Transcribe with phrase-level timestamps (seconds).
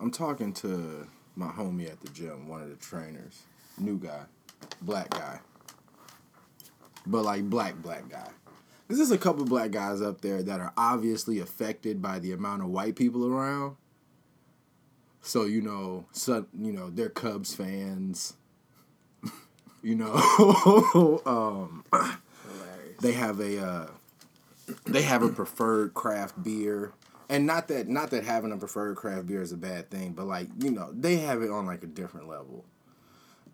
[0.00, 1.06] I'm talking to
[1.36, 3.42] my homie at the gym, one of the trainers,
[3.78, 4.22] new guy,
[4.80, 5.40] black guy,
[7.06, 8.28] but like black black guy.
[8.88, 12.62] Cause there's a couple black guys up there that are obviously affected by the amount
[12.62, 13.76] of white people around.
[15.20, 18.34] So you know, so you know they're Cubs fans.
[19.82, 21.84] you know, um,
[23.00, 23.86] they have a uh,
[24.86, 26.92] they have a preferred craft beer
[27.30, 30.26] and not that not that having a preferred craft beer is a bad thing, but
[30.26, 32.64] like you know they have it on like a different level,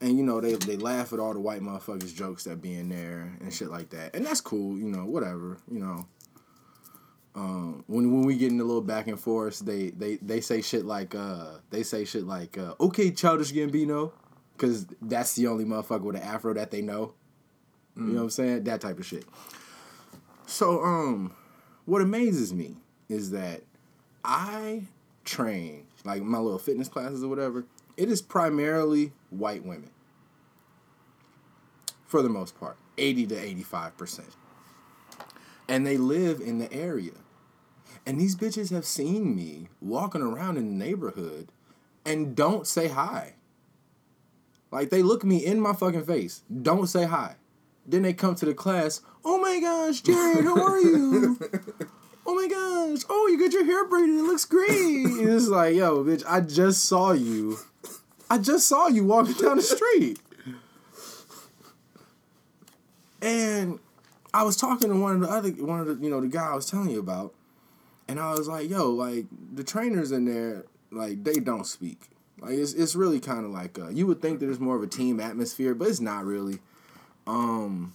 [0.01, 2.89] and you know they they laugh at all the white motherfuckers jokes that be in
[2.89, 6.09] there and shit like that, and that's cool, you know whatever, you know.
[7.35, 10.63] Um, when when we get in a little back and forth, they they they say
[10.63, 14.13] shit like uh they say shit like uh, okay childish Gambino,
[14.57, 17.13] because that's the only motherfucker with an afro that they know.
[17.95, 18.07] Mm.
[18.07, 18.65] You know what I'm saying?
[18.65, 19.27] That type of shit.
[20.47, 21.35] So um,
[21.85, 22.77] what amazes me
[23.09, 23.63] is that
[24.25, 24.85] I
[25.25, 27.65] train, like my little fitness classes or whatever,
[27.97, 29.91] it is primarily white women.
[32.07, 34.21] For the most part, 80 to 85%.
[35.69, 37.13] And they live in the area.
[38.05, 41.49] And these bitches have seen me walking around in the neighborhood
[42.05, 43.35] and don't say hi.
[44.71, 47.37] Like they look me in my fucking face, don't say hi.
[47.85, 51.39] Then they come to the class, oh my gosh, Jared, how are you?
[52.27, 54.69] oh my gosh, oh, you got your hair braided, it looks great.
[54.69, 57.59] it's like, yo, bitch, I just saw you.
[58.29, 60.19] I just saw you walking down the street.
[63.23, 63.79] And
[64.35, 66.51] I was talking to one of the other, one of the, you know, the guy
[66.51, 67.33] I was telling you about,
[68.09, 72.09] and I was like, yo, like, the trainers in there, like, they don't speak.
[72.41, 74.83] Like, it's, it's really kind of like, uh, you would think that there's more of
[74.83, 76.59] a team atmosphere, but it's not really.
[77.27, 77.95] Um,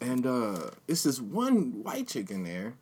[0.00, 2.74] and uh, it's this one white chick in there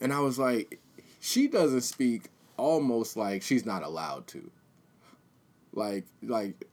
[0.00, 0.80] and I was like,
[1.20, 4.50] she doesn't speak almost like she's not allowed to.
[5.72, 6.64] Like, like,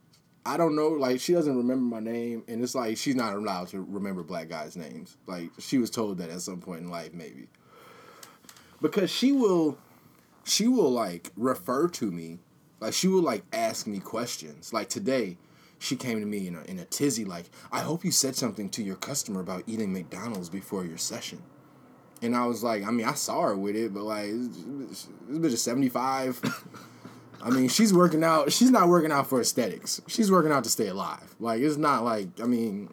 [0.44, 0.88] I don't know.
[0.88, 4.48] Like, she doesn't remember my name, and it's like she's not allowed to remember black
[4.48, 5.16] guys' names.
[5.26, 7.48] Like, she was told that at some point in life, maybe.
[8.80, 9.78] Because she will,
[10.44, 12.38] she will like refer to me,
[12.78, 14.72] like she will like ask me questions.
[14.72, 15.38] Like today,
[15.78, 18.68] she came to me in a, in a tizzy, like, I hope you said something
[18.70, 21.42] to your customer about eating McDonald's before your session.
[22.22, 25.52] And I was like, I mean, I saw her with it, but like, this, bitch
[25.52, 26.40] is 75.
[27.42, 28.52] I mean, she's working out.
[28.52, 30.00] She's not working out for aesthetics.
[30.06, 31.34] She's working out to stay alive.
[31.38, 32.92] Like, it's not like, I mean,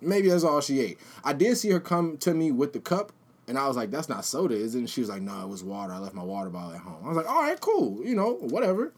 [0.00, 0.98] maybe that's all she ate.
[1.24, 3.12] I did see her come to me with the cup,
[3.48, 4.80] and I was like, that's not soda, is it?
[4.80, 5.92] And she was like, no, it was water.
[5.92, 6.98] I left my water bottle at home.
[7.04, 8.04] I was like, all right, cool.
[8.04, 8.92] You know, whatever.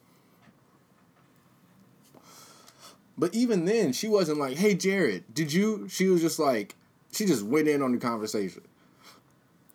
[3.16, 5.88] But even then, she wasn't like, hey, Jared, did you?
[5.88, 6.76] She was just like,
[7.12, 8.62] she just went in on the conversation.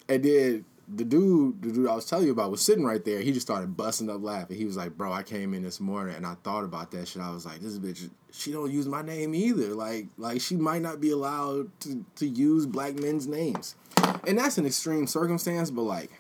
[0.10, 3.22] And then the dude, the dude I was telling you about was sitting right there.
[3.22, 4.58] He just started busting up laughing.
[4.58, 7.22] He was like, "Bro, I came in this morning and I thought about that shit.
[7.22, 9.74] I was like, this bitch, she don't use my name either.
[9.74, 13.76] Like, like she might not be allowed to to use black men's names,
[14.28, 15.72] and that's an extreme circumstance.
[15.72, 16.12] But like,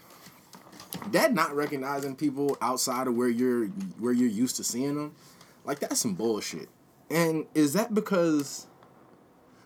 [1.12, 3.68] that not recognizing people outside of where you're
[4.00, 5.14] where you're used to seeing them,
[5.66, 6.70] like that's some bullshit.
[7.10, 8.66] And is that because,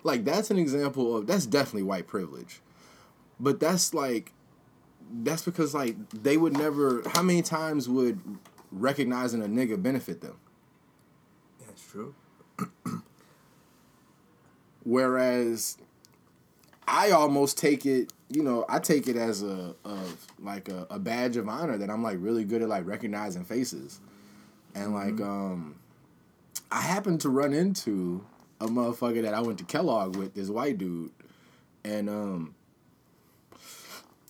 [0.03, 2.61] like, that's an example of that's definitely white privilege
[3.39, 4.33] but that's like
[5.23, 8.19] that's because like they would never how many times would
[8.71, 10.37] recognizing a nigga benefit them?
[11.65, 12.15] That's true.
[14.83, 15.77] Whereas
[16.87, 20.99] I almost take it, you know, I take it as a of like a, a
[20.99, 23.99] badge of honor that I'm like really good at like recognizing faces.
[24.75, 25.23] And like mm-hmm.
[25.23, 25.75] um
[26.71, 28.25] I happened to run into
[28.59, 31.11] a motherfucker that I went to Kellogg with, this white dude.
[31.83, 32.55] And um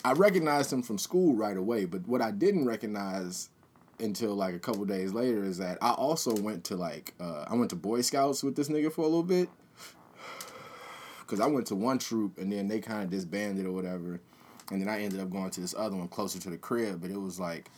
[0.07, 3.49] I recognized him from school right away, but what I didn't recognize
[3.99, 7.55] until like a couple days later is that I also went to like uh, I
[7.55, 9.49] went to Boy Scouts with this nigga for a little bit
[11.19, 14.21] because I went to one troop and then they kind of disbanded or whatever,
[14.71, 17.11] and then I ended up going to this other one closer to the crib, but
[17.11, 17.69] it was like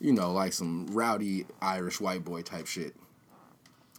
[0.00, 2.96] you know like some rowdy Irish white boy type shit,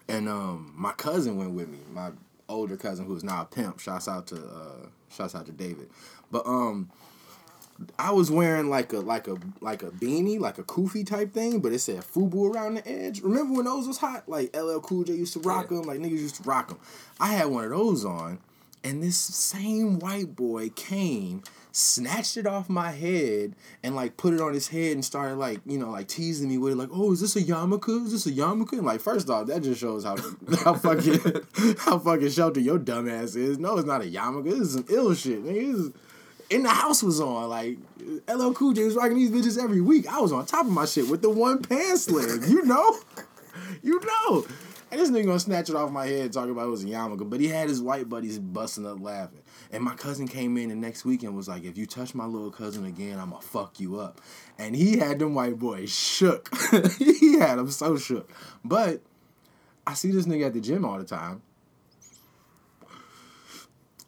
[0.08, 2.14] and um my cousin went with me, my
[2.50, 3.80] older cousin who's now a pimp.
[3.80, 5.90] Shouts out to uh, shouts out to David.
[6.32, 6.90] But um,
[8.00, 11.60] I was wearing like a like a like a beanie, like a kufi type thing,
[11.60, 13.22] but it said FUBU around the edge.
[13.22, 14.28] Remember when those was hot?
[14.28, 15.78] Like LL Cool J used to rock yeah.
[15.78, 16.80] them, like niggas used to rock them.
[17.20, 18.40] I had one of those on,
[18.84, 21.44] and this same white boy came,
[21.74, 25.60] snatched it off my head, and like put it on his head and started like
[25.66, 28.06] you know like teasing me with it, like, oh, is this a yarmulke?
[28.06, 28.74] Is this a yarmulke?
[28.74, 30.16] And like, first off, that just shows how
[30.64, 31.20] how fucking
[31.80, 33.60] how fucking sheltered your dumb ass is.
[33.60, 34.46] No, it's not a yarmulke.
[34.46, 35.44] This is some ill shit.
[35.44, 35.94] Nigga
[36.52, 37.50] And the house was on.
[37.50, 37.78] Like
[38.28, 40.08] LL Cool J was rocking these bitches every week.
[40.08, 42.50] I was on top of my shit with the one pants leg.
[42.50, 43.00] You know?
[43.84, 44.46] you know.
[44.92, 47.30] And this nigga gonna snatch it off my head talking about it was a yarmulke,
[47.30, 49.42] but he had his white buddies busting up laughing.
[49.72, 52.26] And my cousin came in the next week and was like, if you touch my
[52.26, 54.22] little cousin again, I'ma fuck you up.
[54.58, 56.50] And he had them white boys shook.
[56.98, 58.32] he had them so shook.
[58.64, 59.02] But
[59.86, 61.42] I see this nigga at the gym all the time.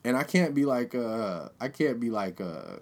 [0.08, 2.78] And I can't be like, uh, I can't be like, uh,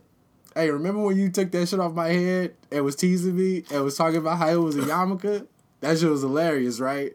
[0.53, 3.83] hey, remember when you took that shit off my head and was teasing me and
[3.83, 5.47] was talking about how it was a yarmulke?
[5.79, 7.13] That shit was hilarious, right?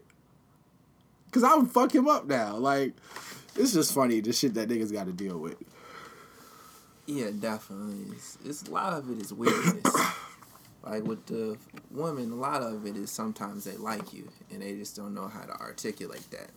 [1.31, 2.57] Cause I would fuck him up now.
[2.57, 2.95] Like,
[3.55, 5.63] it's just funny the shit that niggas got to deal with.
[7.07, 8.13] Yeah, definitely.
[8.17, 9.95] It's, it's a lot of it is weirdness.
[10.83, 11.57] like with the
[11.93, 15.29] women, a lot of it is sometimes they like you and they just don't know
[15.29, 16.51] how to articulate that.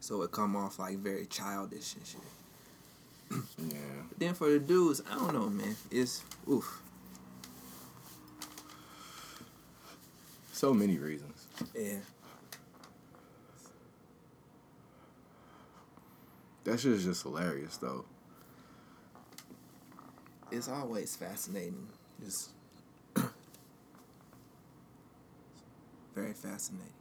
[0.00, 2.20] So it come off like very childish and shit.
[3.58, 3.76] Yeah.
[4.08, 5.76] But then for the dudes, I don't know, man.
[5.90, 6.80] It's oof.
[10.52, 11.46] So many reasons.
[11.74, 11.98] Yeah.
[16.64, 18.04] That shit is just hilarious, though.
[20.50, 21.86] It's always fascinating.
[22.22, 22.50] Just
[26.14, 26.99] very fascinating.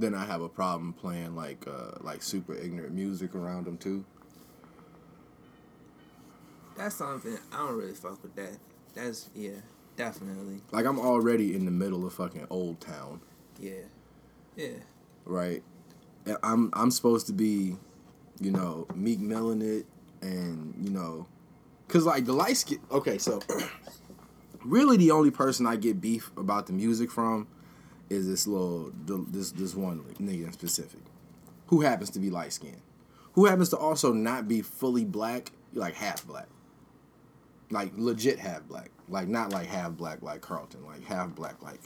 [0.00, 4.04] Then I have a problem playing like uh like super ignorant music around them too.
[6.76, 8.56] That's something I don't really fuck with that.
[8.94, 9.60] That's yeah,
[9.96, 10.62] definitely.
[10.72, 13.20] Like I'm already in the middle of fucking Old Town,
[13.58, 13.82] Yeah.
[14.56, 14.78] Yeah.
[15.26, 15.62] right?
[16.24, 17.76] And I'm I'm supposed to be,
[18.40, 19.86] you know, Meek Milling it,
[20.22, 21.26] and you know,
[21.88, 22.78] cause like the light skin.
[22.90, 23.40] Okay, so
[24.64, 27.46] really the only person I get beef about the music from
[28.10, 31.00] is this little this this one nigga in specific,
[31.68, 32.82] who happens to be light skinned,
[33.32, 36.48] who happens to also not be fully black, like half black,
[37.70, 41.80] like legit half black, like not like half black like Carlton, like half black like.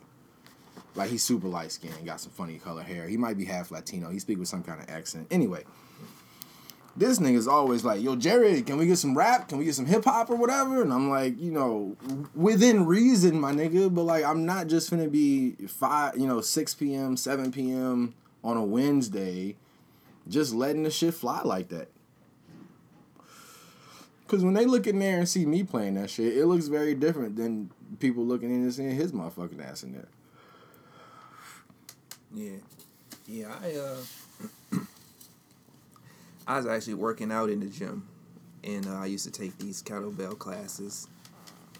[0.96, 3.08] Like he's super light skinned, got some funny color hair.
[3.08, 4.10] He might be half Latino.
[4.10, 5.26] He speak with some kind of accent.
[5.30, 5.64] Anyway,
[6.96, 9.48] this nigga's always like, "Yo, Jerry, can we get some rap?
[9.48, 11.96] Can we get some hip hop or whatever?" And I'm like, you know,
[12.34, 13.92] within reason, my nigga.
[13.92, 18.14] But like, I'm not just gonna be five, you know, six p.m., seven p.m.
[18.42, 19.56] on a Wednesday,
[20.28, 21.88] just letting the shit fly like that.
[24.26, 26.94] Cause when they look in there and see me playing that shit, it looks very
[26.94, 27.70] different than
[28.00, 30.08] people looking in and seeing his motherfucking ass in there.
[32.34, 32.56] Yeah.
[33.26, 33.96] Yeah, I uh
[36.46, 38.06] I was actually working out in the gym
[38.62, 41.08] and uh, I used to take these kettlebell classes.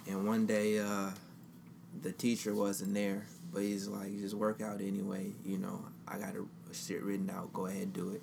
[0.06, 1.10] And one day uh
[2.02, 6.34] the teacher wasn't there, but he's like, just work out anyway, you know, I got
[6.34, 8.22] a shit written out, go ahead and do it.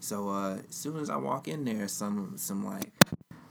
[0.00, 2.90] So uh as soon as I walk in there, some some like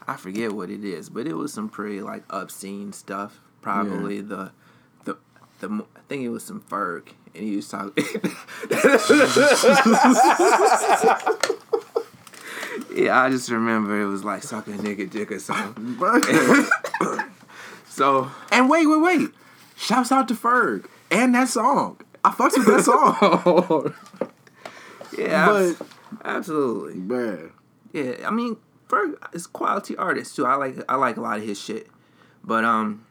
[0.07, 3.39] I forget what it is, but it was some pretty like obscene stuff.
[3.61, 4.51] Probably the
[5.05, 5.17] the
[5.59, 8.03] the I think it was some Ferg, and he was talking.
[12.93, 15.97] yeah, I just remember it was like sucking nigga dick or something.
[17.89, 19.29] so And wait, wait, wait.
[19.75, 21.99] Shouts out to Ferg and that song.
[22.23, 23.93] I fucks with that song.
[25.17, 25.87] yeah, But-
[26.25, 26.95] absolutely.
[26.95, 27.51] Man.
[27.93, 28.57] Yeah, I mean,
[28.87, 30.45] Ferg is quality artist too.
[30.45, 31.87] I like I like a lot of his shit,
[32.43, 33.05] but um,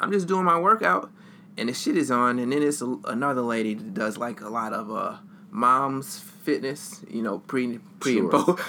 [0.00, 1.10] I'm just doing my workout,
[1.56, 4.48] and the shit is on, and then it's a, another lady that does like a
[4.48, 5.16] lot of uh
[5.50, 8.58] mom's fitness, you know, pre pre and post.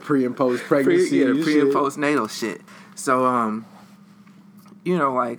[0.00, 1.18] Pre and post pre, pregnancy.
[1.18, 1.76] yeah, and pre and shit.
[1.76, 2.60] postnatal shit.
[2.96, 3.64] So um,
[4.84, 5.38] you know, like,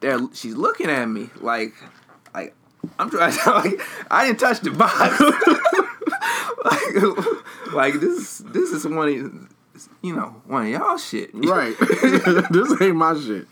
[0.00, 1.74] there she's looking at me like,
[2.34, 2.54] like
[2.98, 5.20] I'm trying to like I didn't touch the box.
[6.64, 9.55] like, like this this is one of
[10.02, 11.30] you know one of y'all shit.
[11.34, 11.74] Right.
[12.50, 13.46] this ain't my shit.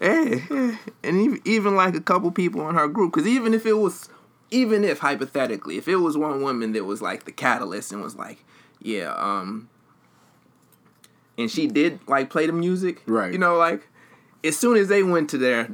[0.00, 0.76] Yeah, yeah.
[1.02, 4.08] and even, even like a couple people in her group, because even if it was,
[4.50, 8.16] even if hypothetically, if it was one woman that was like the catalyst and was
[8.16, 8.44] like,
[8.80, 9.68] yeah, um,
[11.38, 13.32] and she did like play the music, Right.
[13.32, 13.88] You know, like
[14.44, 15.68] as soon as they went to their,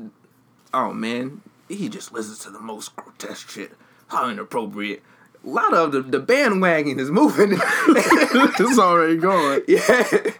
[0.73, 3.73] oh man, he just listens to the most grotesque shit.
[4.09, 5.03] How inappropriate.
[5.45, 7.53] A lot of the, the bandwagon is moving.
[7.59, 9.63] it's already going.
[9.69, 10.31] yeah,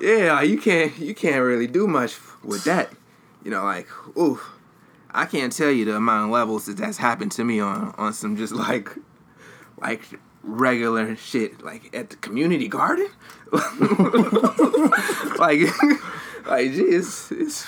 [0.00, 0.40] yeah.
[0.40, 2.90] You can't you can't really do much with that.
[3.44, 4.40] You know, like ooh,
[5.10, 8.14] I can't tell you the amount of levels that that's happened to me on on
[8.14, 8.90] some just like
[9.80, 10.00] like
[10.42, 13.08] regular shit, like at the community garden.
[15.38, 15.60] like
[16.46, 17.66] like gee, it's it's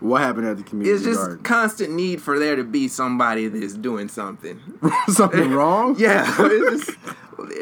[0.00, 1.42] What happened at the community It's just garden?
[1.42, 4.60] constant need for there to be somebody that's doing something.
[5.08, 5.96] Something wrong?
[5.98, 6.98] Yeah, it's just,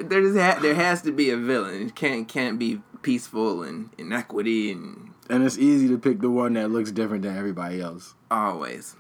[0.09, 1.87] there just ha- there has to be a villain.
[1.89, 6.55] It can't can't be peaceful and inequity and And it's easy to pick the one
[6.55, 8.15] that looks different than everybody else.
[8.31, 8.97] always.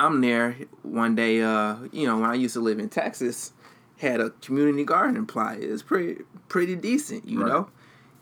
[0.00, 1.42] I'm there one day.
[1.42, 3.52] Uh, you know, when I used to live in Texas,
[3.98, 5.58] had a community garden plot.
[5.58, 7.28] It was pretty pretty decent.
[7.28, 7.48] You Right.
[7.48, 7.68] know,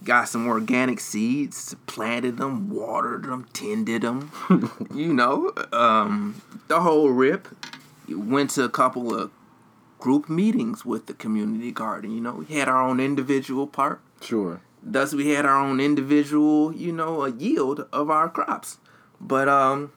[0.05, 4.31] got some organic seeds, planted them, watered them, tended them.
[4.95, 7.49] you know, um, the whole rip.
[8.09, 9.31] Went to a couple of
[10.01, 12.11] group meetings with the community garden.
[12.11, 14.01] You know, we had our own individual part.
[14.21, 14.61] Sure.
[14.83, 18.79] Thus, we had our own individual, you know, a yield of our crops.
[19.21, 19.93] But um,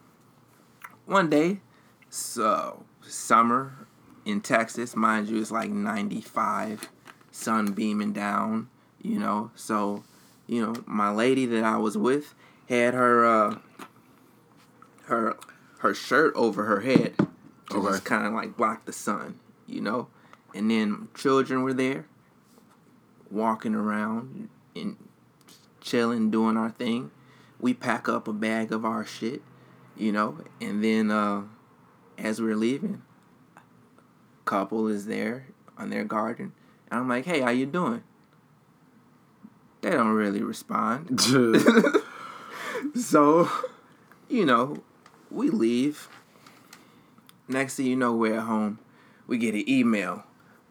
[1.06, 1.60] one day,
[2.08, 3.86] so summer
[4.24, 6.90] in Texas, mind you, it's like ninety five,
[7.30, 8.68] sun beaming down.
[9.04, 10.02] You know, so
[10.46, 12.34] you know, my lady that I was with
[12.70, 13.58] had her uh,
[15.04, 15.36] her
[15.80, 17.88] her shirt over her head to Okay.
[17.88, 19.38] just kind of like block the sun.
[19.66, 20.08] You know,
[20.54, 22.06] and then children were there
[23.30, 24.96] walking around and
[25.82, 27.10] chilling, doing our thing.
[27.60, 29.42] We pack up a bag of our shit,
[29.96, 31.42] you know, and then uh,
[32.16, 33.02] as we're leaving,
[34.46, 36.52] couple is there on their garden,
[36.90, 38.02] and I'm like, "Hey, how you doing?"
[39.84, 41.20] They don't really respond.
[42.94, 43.50] So,
[44.28, 44.82] you know,
[45.30, 46.08] we leave.
[47.48, 48.78] Next thing you know, we're at home.
[49.26, 50.24] We get an email.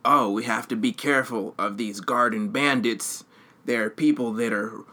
[0.06, 3.24] Oh, we have to be careful of these garden bandits.
[3.66, 4.84] There are people that are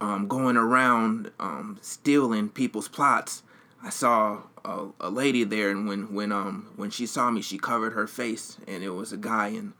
[0.00, 3.42] um, going around um, stealing people's plots.
[3.82, 7.58] I saw a, a lady there, and when when um when she saw me, she
[7.58, 9.72] covered her face, and it was a guy and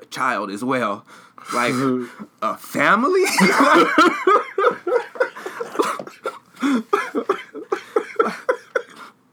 [0.00, 1.04] a child as well,
[1.52, 1.74] like
[2.42, 3.24] a family.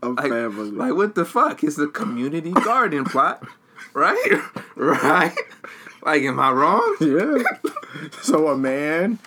[0.03, 0.71] A Like, family.
[0.71, 1.63] like what the fuck?
[1.63, 3.43] It's a community garden plot,
[3.93, 4.41] right?
[4.75, 5.35] right?
[6.03, 6.95] Like, am I wrong?
[6.99, 7.43] yeah.
[8.23, 9.19] So a man,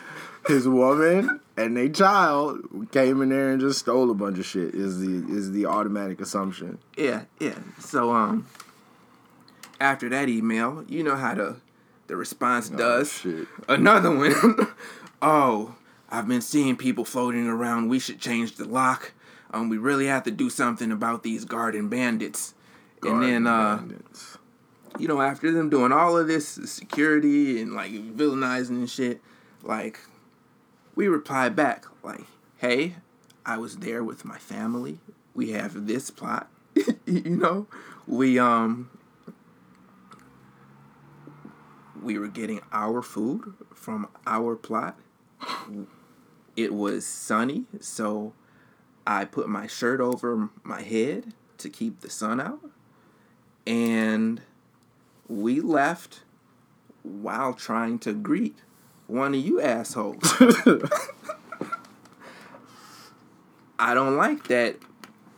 [0.48, 4.74] his woman, and a child came in there and just stole a bunch of shit.
[4.74, 6.78] Is the is the automatic assumption?
[6.96, 7.54] Yeah, yeah.
[7.78, 8.48] So um,
[9.84, 11.56] after that email, you know how the
[12.06, 13.12] the response does.
[13.12, 13.46] shit.
[13.68, 14.68] Another one.
[15.22, 15.74] oh,
[16.10, 17.88] I've been seeing people floating around.
[17.88, 19.12] We should change the lock.
[19.52, 22.54] Um, we really have to do something about these garden bandits.
[23.02, 24.38] and then uh, Bandits.
[24.98, 29.20] you know, after them doing all of this security and like villainizing and shit,
[29.62, 30.00] like
[30.94, 32.24] we reply back like,
[32.56, 32.96] "Hey,
[33.44, 34.98] I was there with my family.
[35.34, 36.48] We have this plot.
[37.06, 37.66] you know,
[38.06, 38.90] we um
[42.04, 44.98] we were getting our food from our plot.
[46.56, 48.32] It was sunny, so
[49.06, 52.60] I put my shirt over my head to keep the sun out.
[53.66, 54.42] And
[55.28, 56.20] we left
[57.02, 58.56] while trying to greet
[59.06, 60.22] one of you assholes.
[63.78, 64.76] I don't like that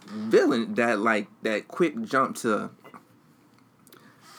[0.07, 2.71] villain that like that quick jump to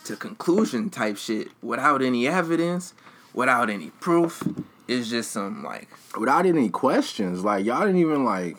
[0.08, 2.94] to conclusion type shit without any evidence,
[3.34, 4.44] without any proof.
[4.88, 8.58] It's just some like Without any questions, like y'all didn't even like.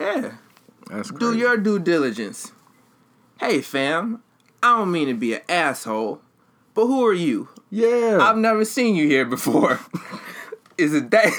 [0.00, 0.32] yeah.
[0.88, 2.52] That's Do your due diligence.
[3.40, 4.22] Hey fam,
[4.62, 6.20] I don't mean to be an asshole,
[6.74, 7.48] but who are you?
[7.70, 8.18] yeah.
[8.20, 9.80] I've never seen you here before.
[10.78, 11.32] is it that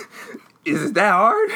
[0.66, 1.50] is it that hard?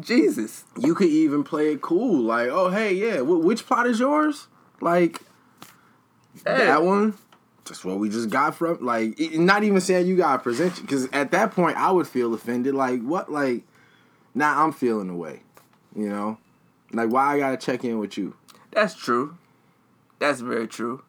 [0.00, 0.64] Jesus.
[0.78, 4.48] you could even play it cool, like, oh hey, yeah, wh- which plot is yours?
[4.80, 5.20] Like
[6.44, 7.14] that one.
[7.66, 8.84] That's what we just got from.
[8.84, 12.74] Like, not even saying you gotta present because at that point I would feel offended.
[12.74, 13.30] Like, what?
[13.30, 13.64] Like,
[14.34, 15.40] now I'm feeling away.
[15.94, 16.38] You know,
[16.92, 18.34] like why I gotta check in with you?
[18.70, 19.36] That's true.
[20.18, 21.02] That's very true.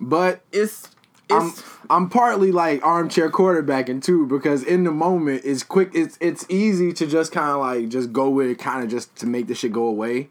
[0.00, 0.88] But It's
[1.30, 6.16] I'm it's I'm partly like armchair quarterbacking too because in the moment it's quick it's
[6.20, 9.26] it's easy to just kind of like just go with it kind of just to
[9.26, 10.30] make the shit go away.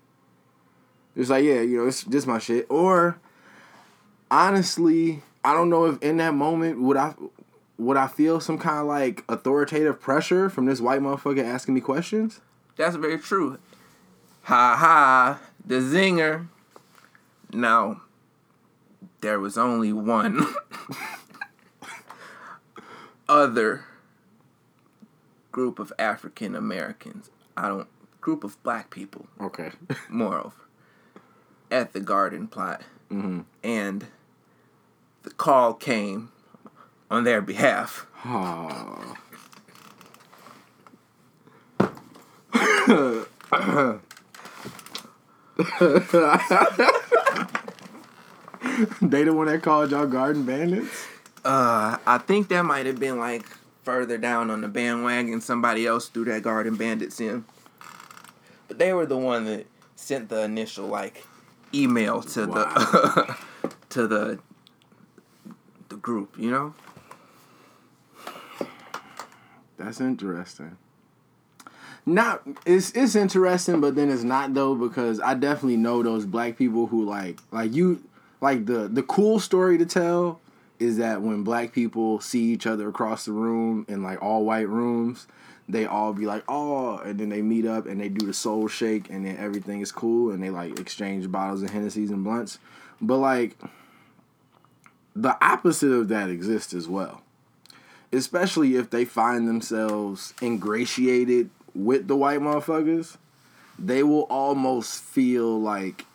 [1.15, 2.65] It's like yeah, you know, it's just my shit.
[2.69, 3.19] Or
[4.31, 7.13] honestly, I don't know if in that moment would I
[7.77, 11.81] would I feel some kind of like authoritative pressure from this white motherfucker asking me
[11.81, 12.41] questions?
[12.77, 13.59] that's very true.
[14.43, 16.47] Ha ha, the zinger.
[17.53, 18.01] Now,
[19.19, 20.47] there was only one
[23.29, 23.85] other
[25.51, 27.29] group of African Americans.
[27.57, 27.87] I don't
[28.21, 29.71] group of black people, Okay.
[30.09, 30.53] moreover,
[31.69, 32.81] at the garden plot.
[33.11, 33.41] mm-hmm.
[33.63, 34.05] And
[35.23, 36.31] the call came
[37.09, 38.05] on their behalf.
[38.25, 39.15] Oh.
[49.01, 51.07] they the one that called y'all garden bandits?
[51.43, 53.45] Uh, I think that might have been like
[53.83, 55.41] further down on the bandwagon.
[55.41, 57.45] Somebody else threw that Garden Bandits in,
[58.67, 61.25] but they were the one that sent the initial like
[61.73, 63.37] email to the
[63.89, 64.39] to the
[66.01, 66.35] group.
[66.37, 66.73] You know.
[69.77, 70.77] That's interesting.
[72.05, 76.57] Not it's it's interesting, but then it's not though because I definitely know those black
[76.57, 78.03] people who like like you
[78.41, 80.39] like the the cool story to tell
[80.79, 84.67] is that when black people see each other across the room in like all white
[84.67, 85.27] rooms,
[85.69, 88.67] they all be like, oh, and then they meet up and they do the soul
[88.67, 92.57] shake and then everything is cool and they like exchange bottles of Hennessy's and blunts.
[92.99, 93.55] But like
[95.15, 97.21] the opposite of that exists as well.
[98.13, 103.17] Especially if they find themselves ingratiated with the white motherfuckers,
[103.79, 106.05] they will almost feel like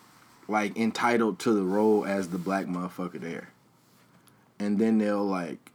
[0.49, 3.49] like entitled to the role as the black motherfucker there
[4.59, 5.71] and then they'll like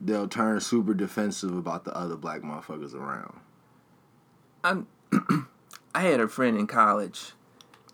[0.00, 3.40] they'll turn super defensive about the other black motherfuckers around.
[4.64, 4.86] I'm
[5.94, 7.32] I had a friend in college.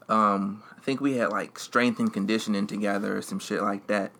[0.08, 4.12] Um, I think we had like strength and conditioning together or some shit like that.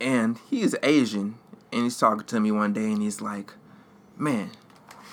[0.00, 1.38] And he's Asian
[1.72, 3.52] and he's talking to me one day and he's like,
[4.16, 4.50] Man,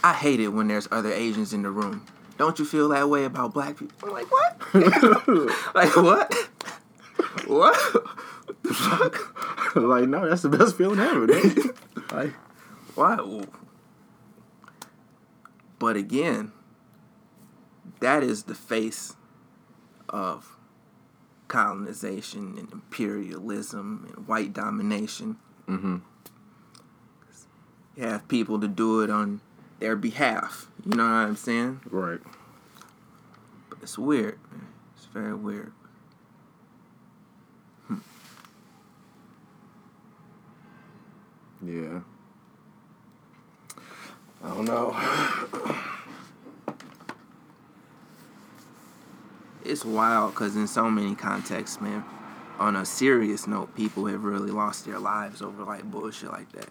[0.04, 2.06] I hate it when there's other Asians in the room.
[2.38, 3.96] Don't you feel that way about black people?
[4.04, 4.74] I'm like, what?
[5.76, 6.34] like what?
[7.48, 7.94] what?
[8.64, 9.76] the fuck?
[9.76, 11.76] like, no, that's the best feeling ever, dude.
[12.12, 12.34] like,
[12.96, 13.18] why?
[15.80, 16.52] But again,
[18.00, 19.16] that is the face
[20.10, 20.55] of
[21.56, 25.38] colonization and imperialism and white domination.
[25.70, 25.98] Mm-hmm.
[27.96, 29.40] You have people to do it on
[29.80, 30.68] their behalf.
[30.86, 31.80] You know what I'm saying?
[31.90, 32.20] Right.
[33.70, 34.38] But it's weird.
[34.98, 35.72] It's very weird.
[41.66, 42.02] Yeah.
[44.44, 45.82] I don't know.
[49.66, 52.04] it's wild because in so many contexts, man.
[52.60, 56.70] On a serious note, people have really lost their lives over like bullshit like that.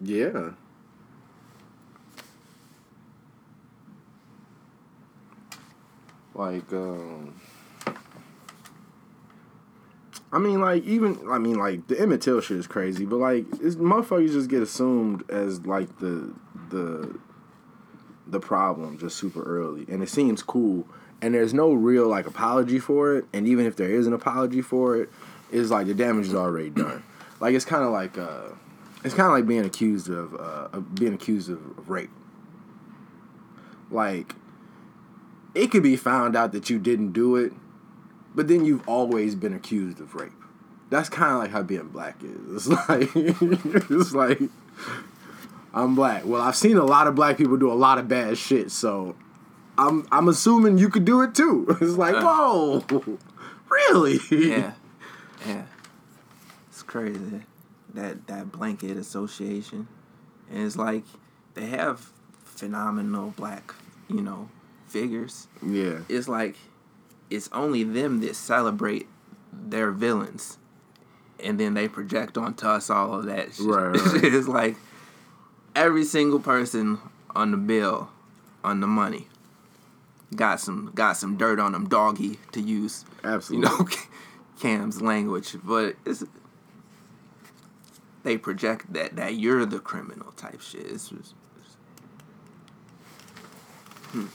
[0.00, 0.52] Yeah.
[6.34, 7.38] Like, um,
[10.32, 13.44] I mean, like even I mean, like the Emmett Till shit is crazy, but like
[13.60, 16.32] it's, motherfuckers just get assumed as like the
[16.70, 17.18] the
[18.26, 20.86] the problem just super early, and it seems cool,
[21.20, 24.62] and there's no real like apology for it, and even if there is an apology
[24.62, 25.10] for it,
[25.50, 27.02] it's like the damage is already done.
[27.40, 28.50] Like it's kind of like uh,
[29.04, 32.10] it's kind of like being accused of, uh, being accused of rape.
[33.90, 34.34] Like
[35.54, 37.52] it could be found out that you didn't do it,
[38.34, 40.32] but then you've always been accused of rape.
[40.90, 42.68] That's kind of like how being black is.
[42.72, 44.40] It's like it's like
[45.74, 46.24] I'm black.
[46.24, 49.16] Well, I've seen a lot of black people do a lot of bad shit, so
[49.78, 51.66] I'm I'm assuming you could do it too.
[51.80, 53.18] It's like, uh, whoa,
[53.68, 54.18] really?
[54.30, 54.72] Yeah,
[55.46, 55.64] yeah.
[56.68, 57.42] It's crazy
[57.94, 59.88] that that blanket association,
[60.50, 61.04] and it's like
[61.54, 62.10] they have
[62.44, 63.74] phenomenal black,
[64.08, 64.48] you know,
[64.86, 65.48] figures.
[65.66, 66.00] Yeah.
[66.08, 66.56] It's like
[67.30, 69.08] it's only them that celebrate
[69.52, 70.58] their villains,
[71.42, 73.54] and then they project onto us all of that.
[73.54, 73.66] Shit.
[73.66, 73.96] Right.
[74.06, 74.24] right.
[74.24, 74.76] it's like
[75.74, 76.98] every single person
[77.34, 78.10] on the bill,
[78.62, 79.28] on the money,
[80.34, 83.04] got some got some dirt on them, doggy to use.
[83.24, 83.68] Absolutely.
[83.70, 83.88] You know,
[84.60, 86.24] Cam's language, but it's
[88.22, 90.86] they project that that you're the criminal type shit.
[90.86, 91.76] It's, it's, it's,
[94.12, 94.26] hmm.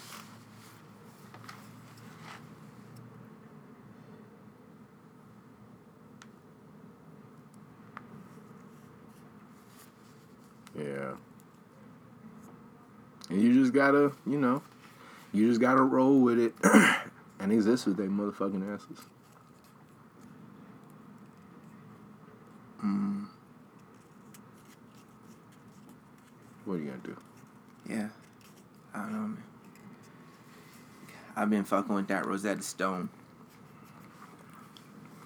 [10.77, 11.13] Yeah.
[13.29, 14.61] And you just gotta, you know,
[15.33, 16.53] you just gotta roll with it
[17.39, 19.05] and exist with their motherfucking asses.
[22.83, 23.25] Mm.
[26.65, 27.17] What are you gonna do?
[27.89, 28.09] Yeah.
[28.93, 29.43] I don't know, man.
[31.35, 33.09] I've been fucking with that Rosetta Stone.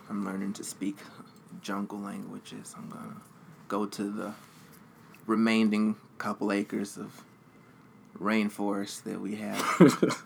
[0.09, 0.97] I'm learning to speak
[1.61, 2.73] jungle languages.
[2.77, 3.21] I'm gonna
[3.67, 4.33] go to the
[5.25, 7.23] remaining couple acres of
[8.21, 9.57] rainforest that we have.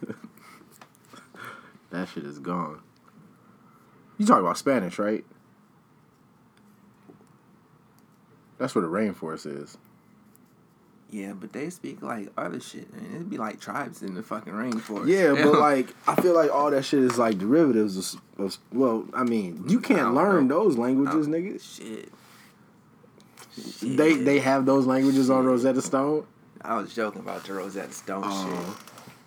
[1.92, 2.82] that shit is gone.
[4.18, 5.26] You talk about Spanish, right?
[8.58, 9.78] That's where the rainforest is.
[11.12, 12.92] Yeah, but they speak like other shit.
[12.94, 13.06] Man.
[13.14, 15.08] It'd be like tribes in the fucking rainforest.
[15.08, 19.06] Yeah, but like I feel like all that shit is like derivatives of, of well,
[19.14, 20.64] I mean, you can't oh, learn know.
[20.64, 21.62] those languages, Oh, nigga.
[21.62, 22.12] Shit.
[23.82, 24.26] They Shit.
[24.26, 26.26] they have those languages on Rosetta Stone.
[26.68, 28.66] I was joking about the Rosetta Stone Oh.
[28.68, 28.78] shit,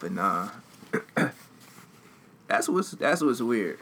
[0.00, 0.48] but nah.
[2.48, 3.78] that's what's that's what's weird.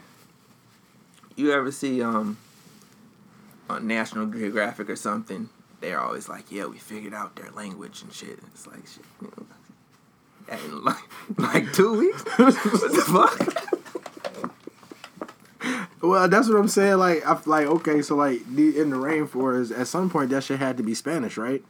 [1.35, 2.37] You ever see um
[3.69, 5.49] on National Geographic or something?
[5.81, 9.05] They're always like, "Yeah, we figured out their language and shit." It's like shit.
[9.21, 9.45] You know,
[10.47, 11.03] that in like
[11.37, 12.23] like two weeks.
[12.37, 13.63] what the fuck?
[16.01, 16.97] Well, that's what I'm saying.
[16.97, 20.59] Like, I like okay, so like the, in the rainforest, at some point that shit
[20.59, 21.63] had to be Spanish, right?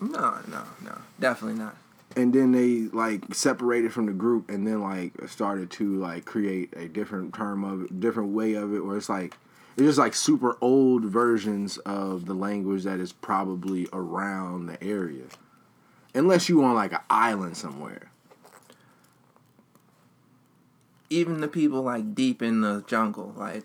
[0.00, 1.76] No, no, no, definitely not.
[2.16, 6.72] And then they like separated from the group, and then like started to like create
[6.76, 9.36] a different term of it, different way of it, where it's like
[9.76, 15.24] it's just like super old versions of the language that is probably around the area,
[16.14, 18.10] unless you on like an island somewhere.
[21.10, 23.64] even the people like deep in the jungle, like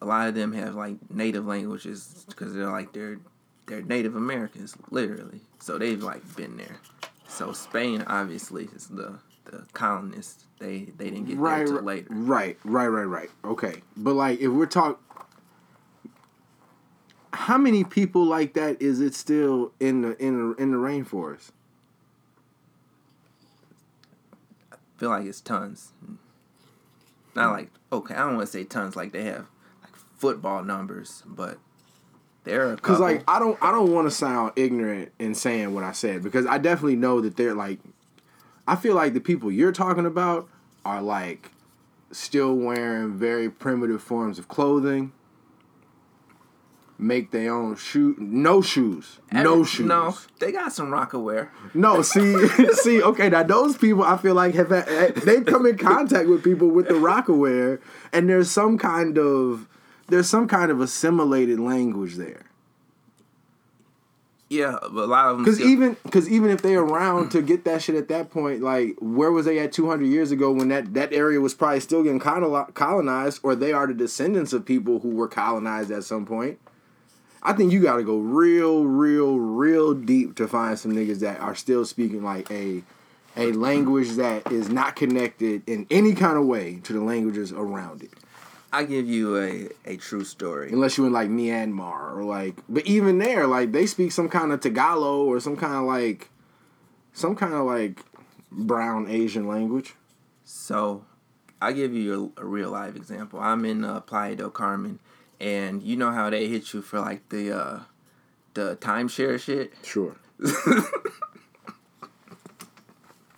[0.00, 3.18] a lot of them have like native languages because they're like they're
[3.66, 5.40] they're Native Americans, literally.
[5.58, 6.76] So they've like been there.
[7.28, 10.44] So Spain obviously is the the colonists.
[10.58, 12.06] They they didn't get right, there till right, later.
[12.10, 13.30] right, right, right, right.
[13.44, 14.96] Okay, but like if we're talking,
[17.32, 21.50] how many people like that is it still in the in the in the rainforest?
[24.72, 25.92] I feel like it's tons.
[27.34, 29.46] Not like okay, I don't want to say tons like they have
[29.82, 31.58] like football numbers, but
[32.46, 35.84] there are Because like I don't I don't want to sound ignorant in saying what
[35.84, 37.80] I said because I definitely know that they're like,
[38.66, 40.48] I feel like the people you're talking about
[40.84, 41.50] are like
[42.12, 45.12] still wearing very primitive forms of clothing.
[46.98, 49.86] Make their own shoe, no shoes, no Every- shoes.
[49.86, 51.48] No, they got some Rocawear.
[51.74, 55.66] No, see, see, okay, now those people I feel like have had, eh, they've come
[55.66, 57.80] in contact with people with the Rocawear,
[58.14, 59.68] and there's some kind of
[60.08, 62.46] there's some kind of assimilated language there.
[64.48, 65.44] Yeah, but a lot of them.
[65.44, 68.62] Because still- even because even if they around to get that shit at that point,
[68.62, 72.04] like where was they at 200 years ago when that that area was probably still
[72.04, 76.24] getting coloni- colonized, or they are the descendants of people who were colonized at some
[76.24, 76.58] point.
[77.42, 81.40] I think you got to go real, real, real deep to find some niggas that
[81.40, 82.84] are still speaking like a
[83.36, 88.02] a language that is not connected in any kind of way to the languages around
[88.02, 88.10] it.
[88.76, 90.70] I give you a, a true story.
[90.70, 94.52] Unless you're in like Myanmar or like, but even there, like they speak some kind
[94.52, 96.28] of Tagalog or some kind of like,
[97.14, 98.00] some kind of like
[98.52, 99.94] brown Asian language.
[100.44, 101.06] So,
[101.62, 103.40] I'll give you a, a real life example.
[103.40, 104.98] I'm in uh, Playa del Carmen,
[105.40, 107.80] and you know how they hit you for like the uh,
[108.52, 109.72] the timeshare shit.
[109.82, 110.16] Sure.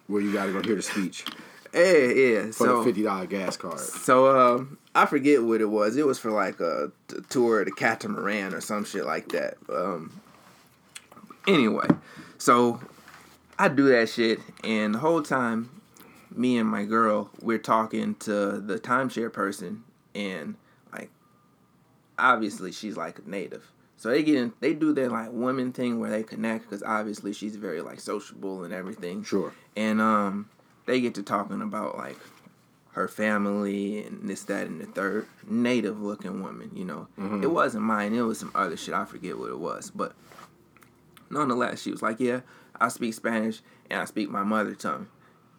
[0.08, 1.24] Where you got to go hear the speech
[1.72, 2.46] Yeah, yeah.
[2.46, 3.78] for so the fifty dollar gas card.
[3.78, 5.96] So um, I forget what it was.
[5.96, 6.90] It was for like a
[7.30, 9.54] tour of the catamaran or some shit like that.
[9.72, 10.20] Um,
[11.46, 11.86] anyway,
[12.36, 12.80] so
[13.58, 15.70] I do that shit, and the whole time,
[16.34, 19.84] me and my girl, we're talking to the timeshare person,
[20.16, 20.56] and
[20.92, 21.10] like,
[22.18, 23.70] obviously she's like a native.
[23.98, 27.32] So they get in, they do their like women thing where they connect because obviously
[27.32, 29.52] she's very like sociable and everything Sure.
[29.76, 30.48] and um
[30.86, 32.16] they get to talking about like
[32.98, 37.06] her family and this that and the third native looking woman you know.
[37.18, 37.44] Mm-hmm.
[37.44, 40.14] It wasn't mine it was some other shit i forget what it was but
[41.30, 42.40] nonetheless she was like yeah
[42.80, 45.08] i speak spanish and i speak my mother tongue.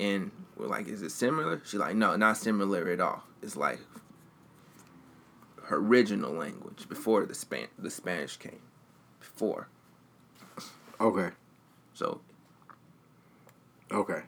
[0.02, 1.62] And we're like is it similar?
[1.66, 3.24] She's like no not similar at all.
[3.42, 3.80] It's like
[5.64, 8.62] her original language before the span the spanish came.
[9.20, 9.68] Before.
[11.02, 11.30] Okay.
[11.94, 12.22] so
[13.92, 14.22] Okay.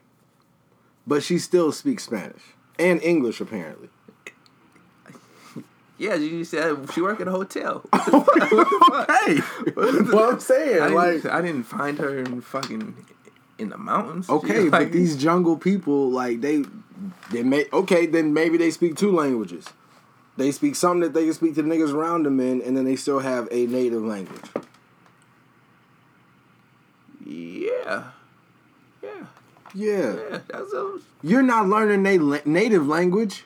[1.06, 2.42] But she still speaks Spanish
[2.82, 3.90] and English apparently.
[5.98, 9.38] yeah you said she worked at a hotel okay.
[10.12, 12.96] what I'm saying, I like, didn't, I didn't find her in fucking
[13.60, 14.30] in the mountains.
[14.30, 16.64] okay, Like, but these jungle people, like, they,
[17.32, 19.66] they may, okay, then maybe they speak two languages.
[20.38, 22.86] They speak something that they can speak to the niggas around them in, and then
[22.86, 24.46] they still have a native language.
[27.24, 28.06] yeah,
[29.74, 30.16] Yeah.
[30.30, 30.40] yeah.
[30.48, 33.46] That's a, You're not learning a la- native language.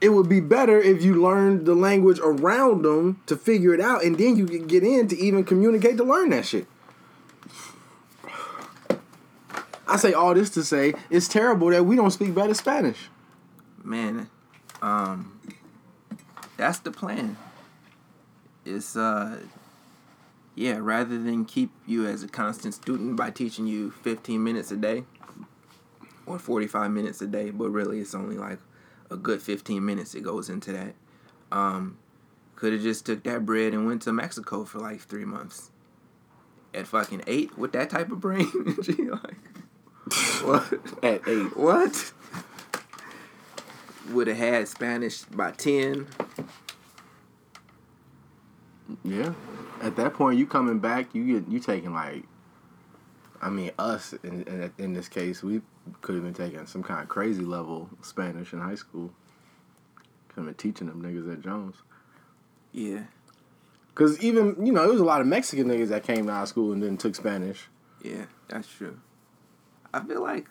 [0.00, 4.02] It would be better if you learned the language around them to figure it out,
[4.02, 6.66] and then you can get in to even communicate to learn that shit.
[9.86, 13.08] I say all this to say it's terrible that we don't speak better Spanish.
[13.82, 14.30] man.
[14.80, 15.38] Um,
[16.56, 17.36] that's the plan.
[18.64, 19.40] It's uh,
[20.54, 24.76] yeah, rather than keep you as a constant student by teaching you 15 minutes a
[24.76, 25.04] day
[26.30, 28.58] or 45 minutes a day, but really it's only like
[29.10, 30.94] a good 15 minutes it goes into that.
[31.50, 31.98] Um,
[32.54, 35.70] could have just took that bread and went to Mexico for like three months.
[36.72, 38.46] At fucking eight with that type of brain,
[38.82, 39.36] Gee, like,
[40.42, 40.72] what?
[41.02, 41.56] At eight.
[41.56, 42.12] What?
[44.10, 46.06] Would have had Spanish by ten.
[49.02, 49.32] Yeah.
[49.82, 52.24] At that point, you coming back, you get you taking like.
[53.42, 55.62] I mean, us in in, in this case, we
[56.02, 59.10] could have been taking some kind of crazy level Spanish in high school.
[60.28, 61.76] Could have been teaching them niggas at Jones.
[62.72, 63.04] Yeah,
[63.94, 66.48] Cause even you know, there was a lot of Mexican niggas that came out of
[66.48, 67.68] school and then took Spanish.
[68.02, 68.98] yeah, that's true.
[69.92, 70.48] I feel like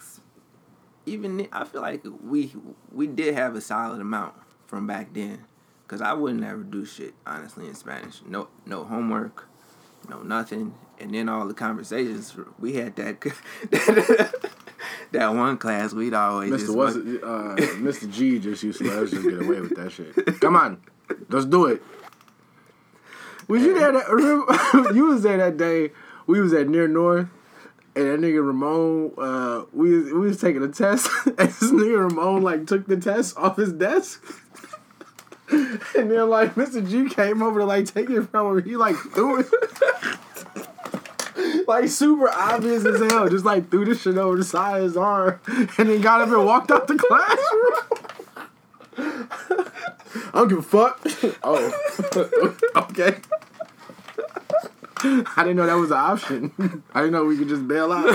[1.06, 2.54] even I feel like we
[2.92, 4.36] we did have a solid amount
[4.68, 5.46] from back then,
[5.88, 8.22] cause I wouldn't ever do shit honestly in Spanish.
[8.28, 9.48] No no homework,
[10.08, 13.22] no nothing, and then all the conversations we had that
[15.12, 16.76] that one class we'd always Mr.
[16.76, 18.12] Was uh, Mr.
[18.12, 20.40] G just used to let us just get away with that shit.
[20.40, 20.82] Come on,
[21.30, 21.82] let's do it.
[23.48, 23.92] Was you there?
[23.92, 25.92] That, remember, you was there that day.
[26.28, 27.28] We was at near North,
[27.96, 29.14] and that nigga Ramon.
[29.18, 33.36] Uh, we we was taking a test, and this nigga Ramon like took the test
[33.38, 34.24] off his desk.
[35.52, 36.88] And then like Mr.
[36.88, 38.64] G came over to like take it from him.
[38.64, 39.48] He like threw it.
[41.68, 43.30] Like super obvious as hell.
[43.30, 46.30] Just like threw this shit over the side of his arm and then got up
[46.30, 47.74] and walked out the classroom.
[48.98, 51.00] I don't give a fuck.
[51.44, 51.72] Oh,
[52.76, 53.18] okay.
[55.02, 56.84] I didn't know that was an option.
[56.94, 58.06] I didn't know we could just bail out.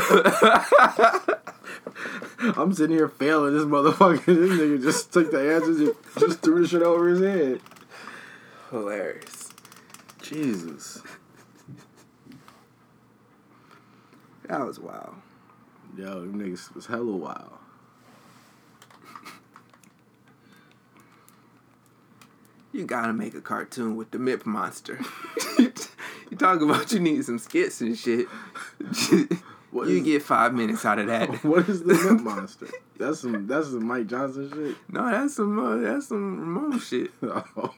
[2.56, 4.24] I'm sitting here failing this motherfucker.
[4.26, 7.60] This nigga just took the answers and just threw the shit over his head.
[8.70, 9.50] hilarious.
[10.20, 11.00] Jesus.
[14.48, 15.14] That was wild.
[15.96, 17.52] Yo, them niggas was hella wild.
[22.72, 24.98] You gotta make a cartoon with the Mip monster.
[25.58, 28.26] you talk about you need some skits and shit.
[29.74, 31.28] What you is- get five minutes out of that.
[31.44, 32.68] What is the Mint Monster?
[32.96, 34.76] That's some that's some Mike Johnson shit.
[34.88, 37.10] No, that's some uh, that's some Ramon shit.
[37.24, 37.74] Oh.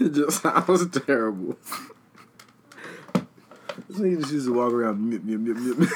[0.00, 1.56] it just sounds terrible.
[3.94, 5.88] This nigga just used to walk around mip, mip, mip, mip.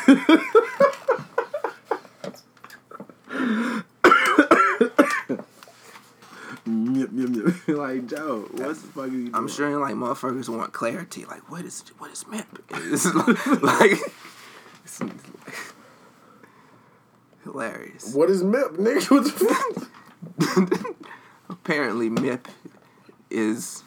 [6.64, 7.68] Mip, mip, mip.
[7.76, 9.34] like Joe, what the fuck are you doing?
[9.34, 11.24] I'm sure like motherfuckers want clarity.
[11.24, 12.46] Like, what is what is Mip?
[12.70, 13.04] It's
[13.62, 13.98] like,
[14.84, 15.10] it's like
[17.42, 18.14] hilarious.
[18.14, 19.10] What is Mip, nigga?
[19.10, 20.96] What the fuck?
[21.50, 22.46] Apparently, Mip
[23.28, 23.82] is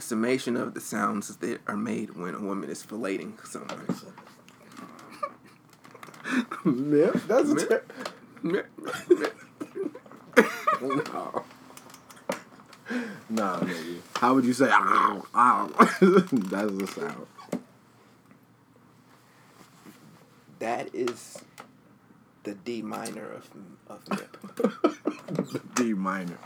[0.00, 3.86] a summation of the sounds that are made when a woman is filleting someone.
[6.64, 7.14] Mip?
[7.26, 7.84] That's a ter-
[8.42, 8.66] Mip,
[9.10, 9.36] Mip.
[10.80, 11.44] No.
[13.28, 13.98] Nah, nigga.
[14.16, 15.66] How would you say ow, ow?
[16.00, 17.26] That's the sound.
[20.60, 21.38] That is
[22.44, 23.50] the D minor of
[23.86, 25.64] of Mip.
[25.74, 26.38] D minor.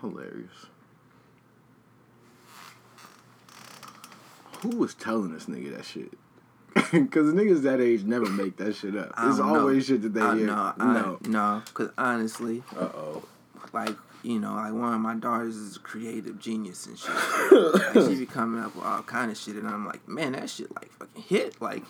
[0.00, 0.66] Hilarious.
[4.62, 6.12] Who was telling this nigga that shit?
[6.92, 9.08] Because niggas that age never make that shit up.
[9.18, 9.60] It's don't know.
[9.60, 10.46] always shit that they I, hear.
[10.46, 11.18] no, no.
[11.26, 13.24] No, because honestly, Uh oh.
[13.72, 17.10] like you know, like one of my daughters is a creative genius and shit.
[17.96, 20.50] like she be coming up with all kind of shit, and I'm like, man, that
[20.50, 21.60] shit like fucking hit.
[21.62, 21.82] Like,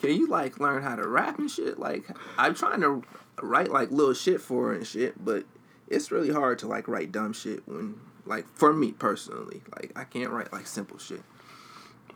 [0.00, 1.78] can you like learn how to rap and shit?
[1.78, 2.04] Like,
[2.36, 3.02] I'm trying to
[3.40, 5.44] write like little shit for her and shit, but
[5.88, 10.04] it's really hard to like write dumb shit when like for me personally, like I
[10.04, 11.22] can't write like simple shit.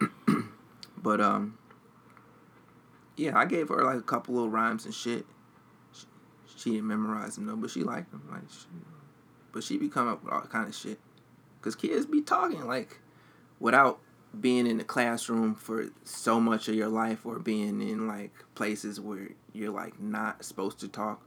[0.97, 1.59] but um,
[3.17, 5.25] yeah, I gave her like a couple little rhymes and shit.
[5.93, 6.07] She,
[6.57, 8.27] she didn't memorize them though, but she liked them.
[8.31, 8.67] Like, she,
[9.53, 10.99] but she be coming up with all kind of shit.
[11.63, 13.01] Cause kids be talking like
[13.59, 14.01] without
[14.39, 19.01] being in the classroom for so much of your life or being in like places
[19.01, 21.23] where you're like not supposed to talk,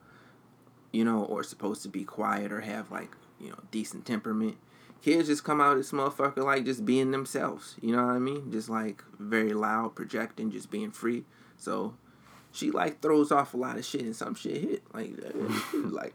[0.94, 4.56] you know, or supposed to be quiet or have like, you know, decent temperament.
[5.02, 7.76] Kids just come out of this motherfucker like just being themselves.
[7.82, 8.50] You know what I mean?
[8.52, 11.26] Just like very loud, projecting, just being free.
[11.58, 11.96] So
[12.54, 14.84] she like throws off a lot of shit and some shit hit.
[14.94, 15.12] Like
[15.74, 16.14] like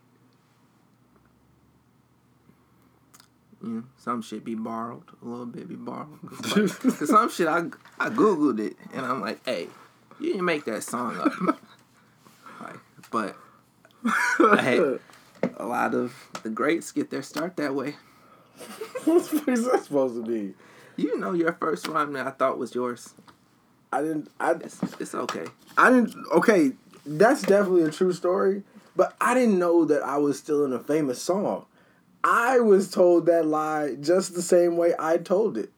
[3.62, 6.18] you know, some shit be borrowed, a little bit be borrowed.
[6.42, 7.64] Cause, Cause some shit I
[7.98, 9.66] I googled it and I'm like, hey,
[10.20, 11.32] you didn't make that song up.
[12.60, 12.78] like,
[13.10, 13.36] but
[14.04, 15.00] Had
[15.56, 17.96] A lot of the greats get their start that way.
[19.04, 20.54] What's that supposed to be?
[20.96, 23.14] You know your first rhyme that I thought was yours.
[23.92, 24.30] I didn't.
[24.40, 25.44] I It's, it's okay.
[25.76, 26.14] I didn't.
[26.32, 26.72] Okay,
[27.06, 28.64] that's definitely a true story.
[28.96, 31.66] But I didn't know that I was still in a famous song.
[32.24, 35.70] I was told that lie just the same way I told it.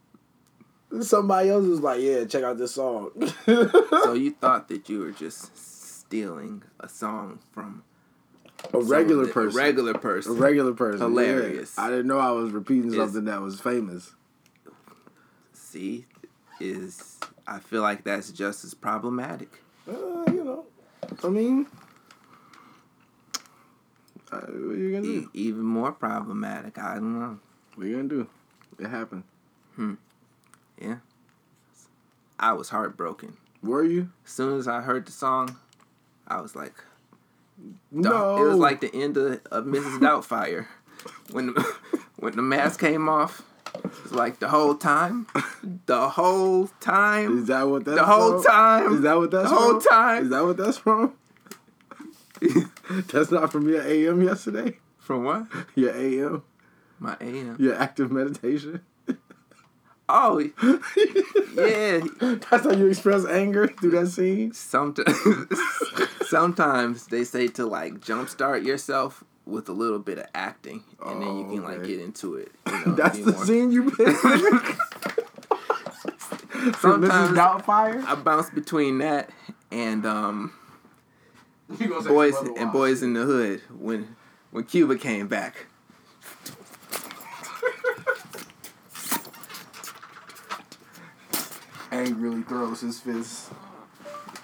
[1.02, 3.10] Somebody else was like, "Yeah, check out this song."
[3.46, 7.82] So you thought that you were just stealing a song from
[8.74, 9.58] a regular that- person.
[9.58, 10.32] A regular person.
[10.32, 11.00] A regular person.
[11.00, 11.74] Hilarious.
[11.76, 11.84] yeah.
[11.84, 14.12] I didn't know I was repeating something that was famous.
[15.52, 16.06] See,
[16.60, 19.62] is I feel like that's just as problematic.
[19.88, 19.92] Uh,
[20.30, 20.64] you know,
[21.24, 21.66] I mean,
[24.32, 25.30] uh, what you gonna E- do?
[25.34, 26.78] even more problematic.
[26.78, 27.38] I don't know.
[27.74, 28.28] What are you gonna do?
[28.78, 29.24] It happened.
[29.76, 29.94] Hmm.
[30.80, 30.96] Yeah.
[32.38, 33.36] I was heartbroken.
[33.62, 34.10] Were you?
[34.24, 35.56] As soon as I heard the song,
[36.26, 36.74] I was like,
[37.90, 38.36] No.
[38.44, 39.98] It was like the end of, of Mrs.
[39.98, 40.66] Doubtfire.
[41.32, 41.74] When the,
[42.16, 43.42] when the mask came off,
[43.74, 45.26] it was like the whole time,
[45.86, 48.52] the whole time, Is that what that's the whole from?
[48.52, 49.90] time, Is that what that's the whole from?
[49.90, 50.22] time.
[50.24, 51.14] Is that what that's from?
[53.12, 54.78] that's not from your AM yesterday.
[54.98, 55.46] From what?
[55.74, 56.42] Your AM.
[56.98, 57.56] My AM.
[57.58, 58.80] Your active meditation.
[60.12, 62.00] Oh, yeah.
[62.50, 64.52] That's how you express anger through that scene.
[64.52, 65.16] Sometimes,
[66.30, 71.36] sometimes they say to like jumpstart yourself with a little bit of acting, and then
[71.38, 71.88] you Oh, can like okay.
[71.88, 72.52] get into it.
[72.66, 74.18] You know, That's be the more- scene you picked.
[76.76, 77.08] From Mrs.
[77.08, 78.04] Sometimes Doubtfire.
[78.04, 79.30] I bounce between that
[79.72, 80.52] and um,
[82.06, 84.14] boys and boys in the hood when
[84.50, 85.66] when Cuba came back.
[91.92, 93.50] angrily throws his fist.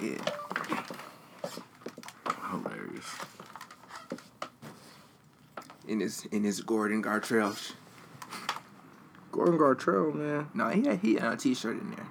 [0.00, 0.18] Yeah,
[2.50, 3.04] Hilarious.
[5.88, 7.72] in his in his Gordon Gartrell.
[9.32, 10.48] Gordon Gartrell, man.
[10.54, 12.06] No, he had he had a T-shirt in there.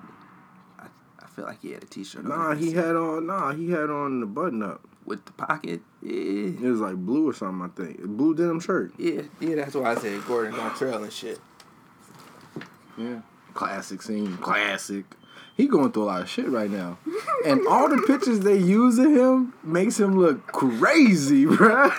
[0.80, 0.86] I,
[1.24, 2.24] I feel like he had a T-shirt.
[2.24, 3.26] on Nah, he had on.
[3.28, 4.82] Nah, he had on the button up.
[5.06, 5.82] with the pocket.
[6.02, 7.64] Yeah, It was like blue or something.
[7.64, 8.94] I think blue denim shirt.
[8.98, 9.56] yeah, yeah.
[9.56, 11.40] That's why I said Gordon Gartrell and shit.
[12.98, 13.22] Yeah.
[13.54, 14.38] Classic scene.
[14.38, 15.06] Classic.
[15.56, 16.98] He going through a lot of shit right now.
[17.46, 21.94] and all the pictures they use of him makes him look crazy, bruh.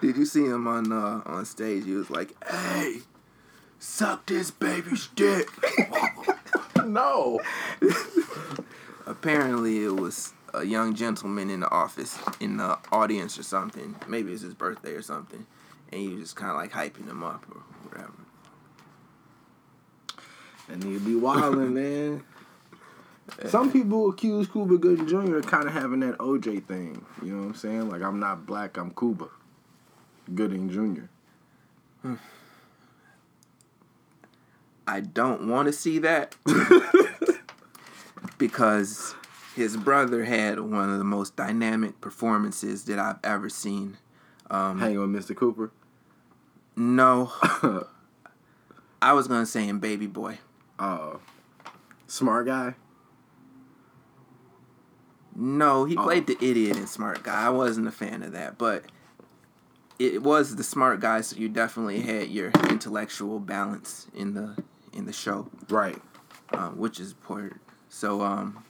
[0.00, 1.84] Did you see him on uh, on stage?
[1.84, 3.00] He was like, "Hey,
[3.78, 5.48] suck this baby's dick."
[6.84, 7.40] no.
[9.06, 13.94] Apparently, it was a young gentleman in the office, in the audience or something.
[14.08, 15.46] Maybe it's his birthday or something,
[15.92, 18.12] and he was just kind of like hyping him up or whatever.
[20.68, 22.22] And he'd be wilding, man.
[23.46, 25.36] Some people accuse Cuba Gooding Jr.
[25.36, 27.04] of kind of having that OJ thing.
[27.22, 27.88] You know what I'm saying?
[27.88, 29.28] Like, I'm not black, I'm Cuba
[30.34, 32.10] Gooding Jr.
[34.86, 36.34] I don't want to see that
[38.38, 39.14] because
[39.54, 43.98] his brother had one of the most dynamic performances that I've ever seen.
[44.50, 45.36] Um, Hang on, Mr.
[45.36, 45.70] Cooper.
[46.74, 47.30] no,
[49.02, 50.38] I was gonna say in Baby Boy.
[50.78, 51.18] Uh,
[52.08, 52.74] smart guy.
[55.34, 56.02] No, he Oh.
[56.02, 57.46] played the idiot and Smart Guy.
[57.46, 58.84] I wasn't a fan of that, but
[59.98, 64.56] it was the Smart Guy, so you definitely had your intellectual balance in the
[64.92, 66.02] in the show, Right.
[66.52, 67.60] um, which is important.
[67.88, 68.64] So, um,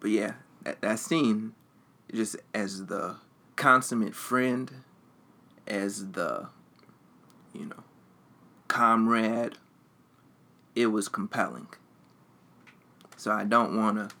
[0.00, 0.32] but yeah,
[0.64, 1.54] that, that scene,
[2.12, 3.16] just as the
[3.56, 4.70] consummate friend,
[5.66, 6.48] as the,
[7.54, 7.82] you know,
[8.68, 9.56] comrade,
[10.74, 11.68] it was compelling.
[13.16, 14.14] So I don't want to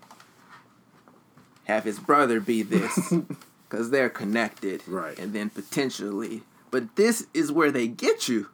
[1.66, 3.12] have his brother be this
[3.68, 5.18] because they're connected, Right.
[5.18, 8.48] And then potentially, but this is where they get you.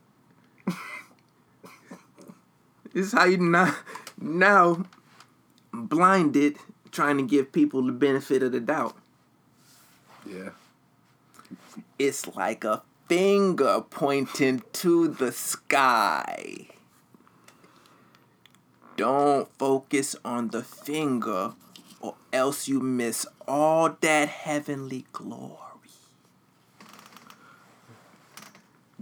[2.92, 3.76] this is how you now
[4.20, 4.84] now
[5.72, 6.56] blinded
[6.90, 8.96] trying to give people the benefit of the doubt.
[10.26, 10.50] Yeah.
[11.98, 16.68] It's like a finger pointing to the sky.
[18.96, 21.54] Don't focus on the finger,
[22.32, 25.58] else you miss all that heavenly glory.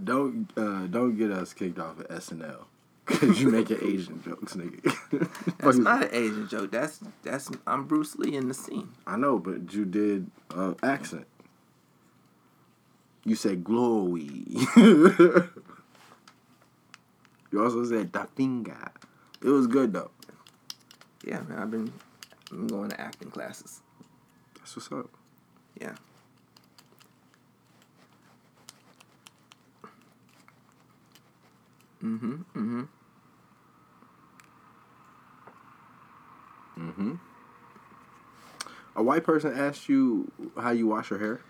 [0.03, 2.65] Don't uh, don't get us kicked off of SNL
[3.05, 5.29] because you making Asian jokes, nigga.
[5.59, 6.71] That's not an Asian joke.
[6.71, 8.89] That's that's I'm Bruce Lee in the scene.
[9.05, 11.27] I know, but you did uh, accent.
[13.23, 14.45] You said glory.
[14.75, 15.49] you
[17.55, 18.91] also said da finger.
[19.43, 20.11] It was good though.
[21.25, 21.59] Yeah, man.
[21.59, 21.93] I've been,
[22.51, 23.81] I'm going to acting classes.
[24.57, 25.09] That's what's up.
[25.79, 25.95] Yeah.
[32.03, 32.33] Mm-hmm.
[32.33, 32.81] Mm-hmm.
[36.79, 37.13] Mm-hmm.
[38.95, 41.41] A white person asked you how you wash your hair?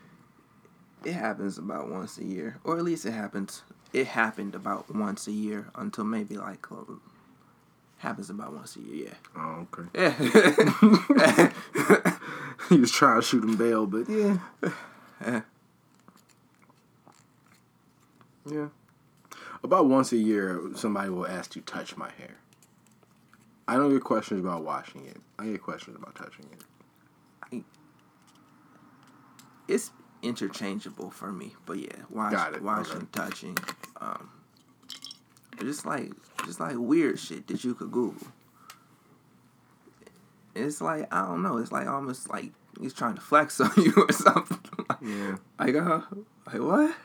[1.03, 3.63] It happens about once a year, or at least it happens.
[3.93, 7.01] It happened about once a year until maybe like um,
[8.01, 9.05] happens about once a year.
[9.05, 9.13] Yeah.
[9.35, 9.83] Oh, okay.
[9.95, 10.13] Yeah.
[12.69, 14.37] he was trying to shoot him bail, but yeah.
[15.25, 15.41] Yeah.
[18.49, 18.67] Yeah.
[19.63, 22.37] About once a year, somebody will ask you touch my hair.
[23.67, 25.17] I don't get questions about washing it.
[25.37, 27.63] I get questions about touching it.
[29.67, 29.91] it's
[30.23, 33.05] interchangeable for me, but yeah, wash, washing, okay.
[33.11, 33.57] touching,
[33.99, 34.29] um,
[35.59, 36.11] just like
[36.45, 38.27] just like weird shit that you could Google.
[40.55, 41.57] It's like I don't know.
[41.57, 44.57] It's like almost like he's trying to flex on you or something.
[45.01, 45.37] Yeah.
[45.59, 46.01] like uh,
[46.47, 46.95] like what?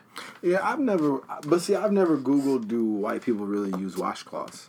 [0.43, 4.69] Yeah, I've never, but see, I've never Googled do white people really use washcloths.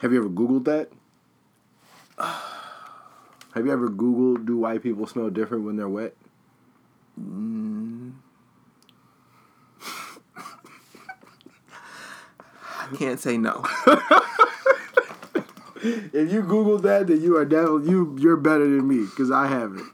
[0.00, 0.90] Have you ever Googled that?
[3.54, 6.14] Have you ever Googled do white people smell different when they're wet?
[7.18, 7.57] Mm.
[12.96, 13.64] Can't say no.
[15.80, 18.16] If you Google that, then you are definitely you.
[18.18, 19.88] You're better than me because I haven't.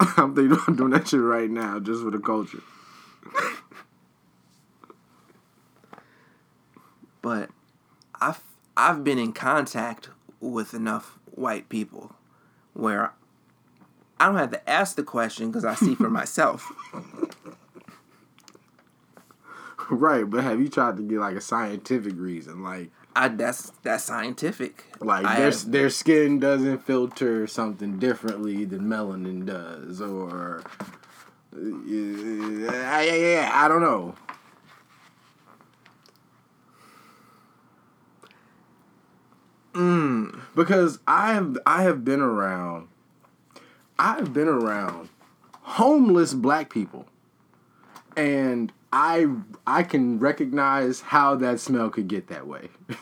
[0.16, 2.62] I'm thinking about doing that shit right now just for the culture.
[7.20, 7.50] but
[8.20, 8.40] I've
[8.76, 10.08] I've been in contact
[10.40, 12.14] with enough white people
[12.72, 13.12] where
[14.18, 16.72] I don't have to ask the question because I see for myself.
[19.90, 24.04] Right, but have you tried to get like a scientific reason, like I that's that's
[24.04, 24.84] scientific.
[25.00, 30.62] like I their have- their skin doesn't filter something differently than melanin does, or
[31.54, 34.14] uh, yeah, yeah, yeah, I don't know.
[39.72, 42.88] Mm, because I have I have been around
[43.98, 45.08] I've been around
[45.62, 47.06] homeless black people
[48.16, 49.26] and I
[49.66, 52.68] I can recognize how that smell could get that way.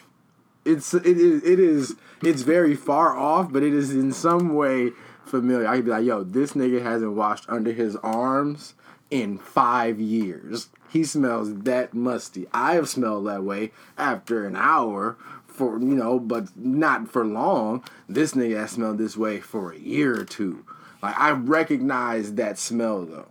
[0.66, 4.90] It's it is it is it's very far off, but it is in some way
[5.24, 5.68] familiar.
[5.68, 8.74] I could be like, yo, this nigga hasn't washed under his arms
[9.08, 10.68] in five years.
[10.88, 12.48] He smells that musty.
[12.52, 15.16] I have smelled that way after an hour
[15.46, 17.84] for you know, but not for long.
[18.08, 20.64] This nigga has smelled this way for a year or two.
[21.00, 23.28] Like I recognize that smell though.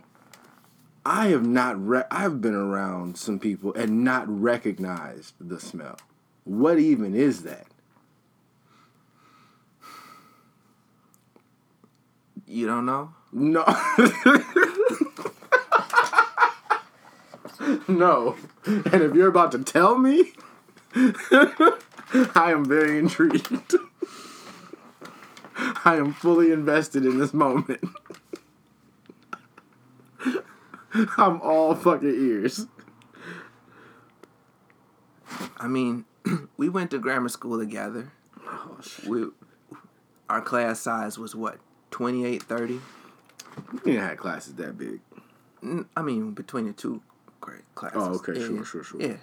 [1.08, 5.98] I have not re- I've been around some people and not recognized the smell.
[6.44, 7.66] What even is that?
[12.46, 13.12] you don't know?
[13.32, 13.64] No.
[17.88, 18.36] no.
[18.64, 20.32] And if you're about to tell me,
[20.94, 23.74] I am very intrigued.
[25.84, 27.80] I am fully invested in this moment.
[31.18, 32.66] I'm all fucking ears.
[35.58, 36.04] I mean,
[36.56, 38.12] we went to grammar school together.
[38.46, 39.06] Oh, shit.
[39.06, 39.26] We
[40.28, 41.58] our class size was what
[41.92, 42.80] 28, 30?
[43.72, 45.00] We didn't have classes that big.
[45.96, 47.00] I mean, between the two
[47.40, 47.98] grade classes.
[48.00, 49.00] Oh, okay, Yeah, sure, sure, sure.
[49.02, 49.16] Yeah,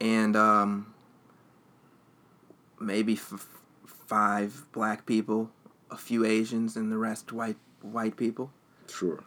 [0.00, 0.94] and um,
[2.80, 3.46] maybe f-
[3.86, 5.50] five black people,
[5.90, 8.50] a few Asians, and the rest white white people.
[8.88, 9.22] Sure.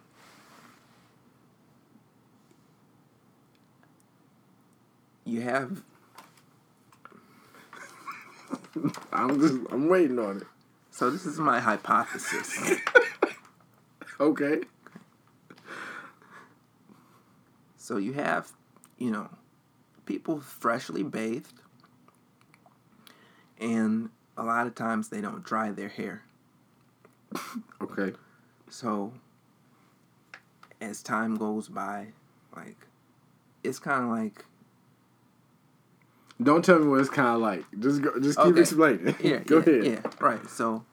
[5.25, 5.83] You have
[9.11, 10.43] I'm just I'm waiting on it.
[10.91, 12.59] so this is my hypothesis.
[14.19, 14.61] Okay.
[17.75, 18.51] so you have,
[18.99, 19.27] you know,
[20.05, 21.59] people freshly bathed,
[23.59, 26.21] and a lot of times they don't dry their hair.
[27.81, 28.15] Okay.
[28.69, 29.11] So
[30.79, 32.09] as time goes by,
[32.55, 32.77] like
[33.63, 34.45] it's kind of like
[36.41, 37.65] Don't tell me what it's kind of like.
[37.79, 38.19] Just go.
[38.19, 38.61] Just keep Okay.
[38.61, 39.15] explaining.
[39.21, 39.85] yeah, go yeah, ahead.
[39.85, 40.49] yeah, right.
[40.49, 40.83] So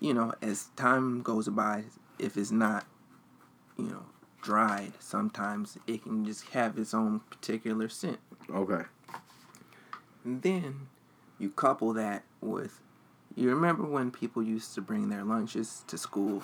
[0.00, 1.84] you know, as time goes by,
[2.18, 2.84] if it's not,
[3.78, 4.04] you know,
[4.42, 8.18] dried, sometimes it can just have its own particular scent.
[8.52, 8.82] Okay.
[10.24, 10.88] And then
[11.38, 12.80] you couple that with
[13.34, 16.42] you remember when people used to bring their lunches to school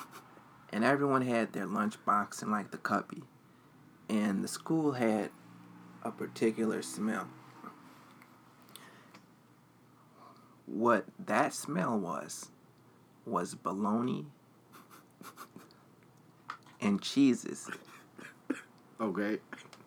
[0.72, 3.22] and everyone had their lunch box in like the cubby
[4.08, 5.30] and the school had
[6.02, 7.28] a particular smell.
[10.70, 12.50] What that smell was
[13.24, 14.26] was bologna
[16.80, 17.70] and cheeses.
[19.00, 19.38] Okay.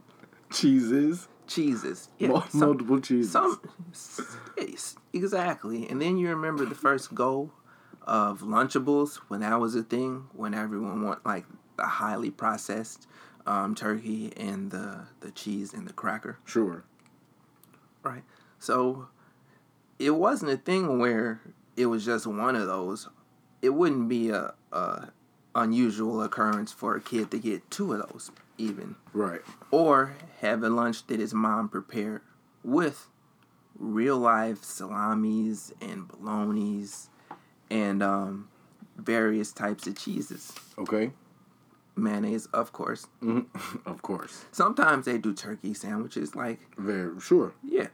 [0.51, 2.09] cheeses, cheeses.
[2.17, 3.31] Yeah, Mul- some- multiple cheeses.
[3.31, 3.59] Some
[5.13, 5.87] exactly.
[5.87, 7.51] And then you remember the first go
[8.03, 11.45] of Lunchables when that was a thing, when everyone want like
[11.77, 13.07] the highly processed
[13.45, 16.37] um, turkey and the the cheese and the cracker.
[16.45, 16.83] Sure.
[18.03, 18.23] Right.
[18.59, 19.07] So
[20.01, 21.41] it wasn't a thing where
[21.77, 23.07] it was just one of those.
[23.61, 25.09] It wouldn't be a, a
[25.55, 29.41] unusual occurrence for a kid to get two of those even Right.
[29.71, 32.21] or have a lunch that his mom prepared
[32.63, 33.07] with
[33.77, 37.07] real life salamis and bolognas
[37.69, 38.49] and um,
[38.97, 40.53] various types of cheeses.
[40.77, 41.11] Okay.
[41.95, 43.07] Mayonnaise, of course.
[43.21, 43.45] Mm.
[43.85, 44.45] Of course.
[44.51, 47.53] Sometimes they do turkey sandwiches, like Very sure.
[47.63, 47.87] yeah.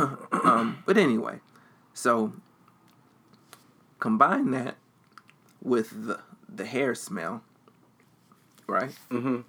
[0.00, 1.40] Um, but anyway,
[1.94, 2.32] so
[3.98, 4.76] combine that
[5.62, 7.42] with the the hair smell,
[8.66, 8.92] right?
[9.10, 9.44] Mhm.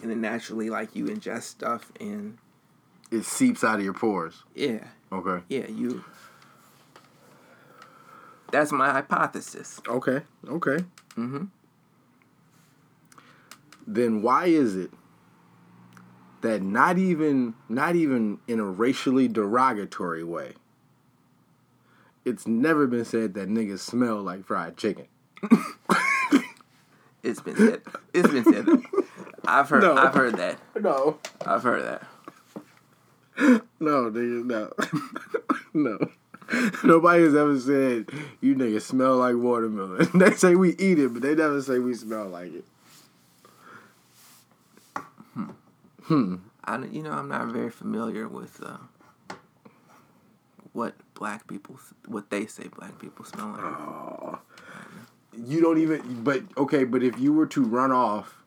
[0.00, 2.38] And then naturally, like you ingest stuff, and
[3.10, 4.42] It seeps out of your pores.
[4.54, 5.44] yeah, Okay.
[5.48, 6.02] yeah, you.
[8.50, 9.80] That's my hypothesis.
[9.88, 10.22] Okay.
[10.48, 10.78] Okay.
[11.16, 11.44] Mm-hmm.
[13.86, 14.90] Then why is it
[16.42, 20.54] that not even not even in a racially derogatory way,
[22.24, 25.06] it's never been said that niggas smell like fried chicken.
[27.22, 27.82] It's been said.
[28.12, 28.66] It's been said.
[29.46, 29.82] I've heard.
[29.82, 29.94] No.
[29.96, 30.58] I've heard that.
[30.80, 31.18] No.
[31.46, 32.02] I've heard that.
[33.80, 34.72] No, nigga, no.
[35.72, 35.98] no.
[36.84, 38.08] Nobody has ever said
[38.40, 40.08] you niggas smell like watermelon.
[40.18, 42.64] they say we eat it, but they never say we smell like it.
[46.10, 48.78] I, you know, I'm not very familiar with uh,
[50.72, 53.60] what black people, what they say black people smell like.
[53.60, 54.38] Oh.
[55.34, 58.42] You don't even but okay, but if you were to run off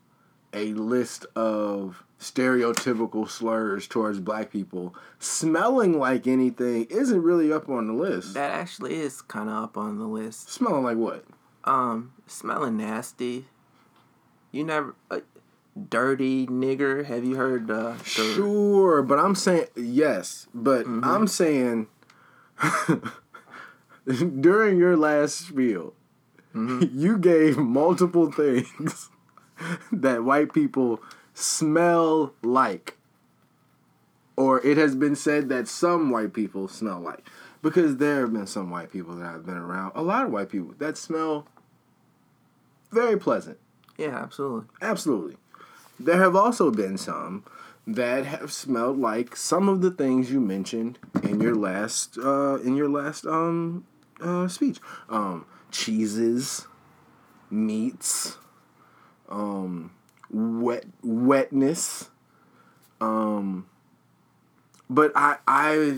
[0.53, 7.87] a list of stereotypical slurs towards black people, smelling like anything isn't really up on
[7.87, 8.33] the list.
[8.33, 10.49] That actually is kind of up on the list.
[10.49, 11.25] smelling like what?
[11.65, 13.45] Um, smelling nasty.
[14.51, 15.19] You never, uh,
[15.89, 17.05] dirty nigger.
[17.05, 18.03] Have you heard uh, the?
[18.03, 21.88] Sure, but I'm saying yes, but I'm saying
[24.39, 25.93] during your last spiel,
[26.53, 29.09] you gave multiple things
[29.91, 31.01] that white people
[31.34, 32.97] smell like,
[34.38, 37.28] or it has been said that some white people smell like,
[37.61, 40.49] because there have been some white people that I've been around, a lot of white
[40.49, 41.47] people that smell
[42.91, 43.57] very pleasant.
[43.97, 44.67] Yeah, absolutely.
[44.82, 45.38] Absolutely.
[45.99, 47.43] There have also been some
[47.87, 52.75] that have smelled like some of the things you mentioned in your last uh, in
[52.75, 53.85] your last um
[54.21, 54.79] uh, speech.
[55.09, 56.67] Um, cheeses,
[57.49, 58.37] meats,
[59.29, 59.91] um,
[60.29, 62.09] wet wetness.
[63.01, 63.67] Um,
[64.89, 65.97] but I I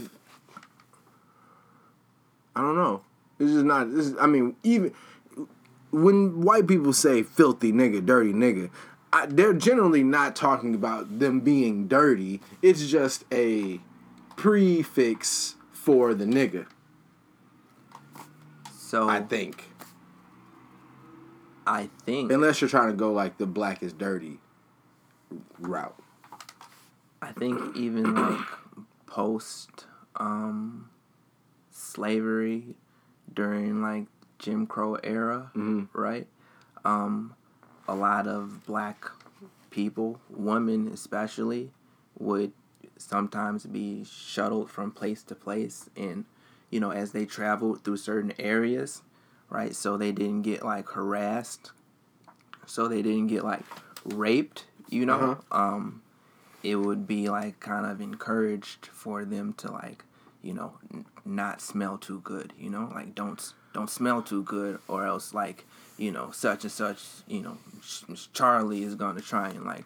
[2.56, 3.02] I don't know.
[3.38, 3.92] This is not.
[3.92, 4.16] This is.
[4.20, 4.94] I mean, even
[5.92, 8.70] when white people say filthy nigga, dirty nigga,
[9.14, 12.42] I, they're generally not talking about them being dirty.
[12.62, 13.80] It's just a
[14.36, 16.68] prefix for the nigga,
[18.78, 19.64] So I think.
[21.66, 21.92] I, think.
[22.06, 24.40] think Unless you're trying to go like the black is dirty
[25.60, 25.98] route.
[27.22, 28.46] I think even like
[29.06, 29.86] post
[30.18, 30.90] um,
[31.72, 32.76] slavery
[33.34, 34.06] during like
[34.40, 35.52] Jim Crow era,
[35.94, 36.28] right?
[36.86, 37.36] Um,
[37.88, 39.06] a lot of black
[39.70, 41.72] people, women especially,
[42.18, 42.52] would
[42.98, 46.26] sometimes be shuttled from place to place and
[46.72, 49.04] you know as they traveled through certain areas
[49.50, 49.76] right?
[49.76, 51.72] So they didn't get like harassed.
[52.66, 53.64] So they didn't get like
[54.06, 55.40] raped you know?
[55.52, 56.02] Um
[56.64, 60.04] it would be like kind of encouraged for them to like
[60.42, 62.92] you know n- not smell too good you know?
[62.94, 65.66] Like don't don't smell too good or else like
[65.98, 69.86] you know such and such you know Ch- charlie is gonna try and like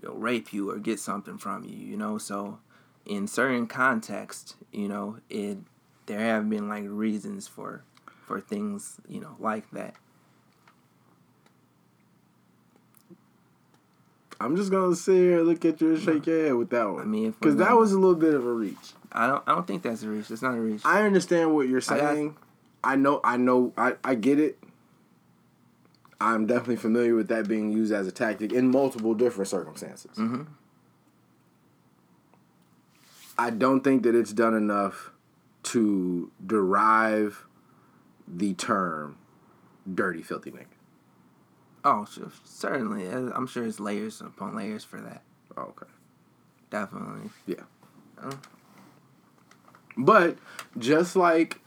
[0.00, 2.58] you know rape you or get something from you you know so
[3.06, 5.58] in certain contexts you know it
[6.06, 7.82] there have been like reasons for
[8.26, 9.94] for things you know like that
[14.42, 16.84] I'm just gonna sit here and look at you and shake your head with that
[16.90, 17.02] one.
[17.02, 18.94] I mean, because that was a little bit of a reach.
[19.12, 21.68] i don't i don't think that's a reach it's not a reach I understand what
[21.68, 22.36] you're I got- saying.
[22.82, 24.58] I know, I know, I, I get it.
[26.20, 30.16] I'm definitely familiar with that being used as a tactic in multiple different circumstances.
[30.16, 30.46] Mhm.
[33.38, 35.12] I don't think that it's done enough
[35.62, 37.46] to derive
[38.28, 39.16] the term
[39.92, 40.66] dirty, filthy nigga.
[41.84, 43.08] Oh, sure, certainly.
[43.08, 45.22] Uh, I'm sure it's layers upon layers for that.
[45.56, 45.90] Oh, okay.
[46.68, 47.30] Definitely.
[47.46, 47.62] Yeah.
[48.22, 48.38] Oh.
[49.96, 50.36] But
[50.78, 51.60] just like,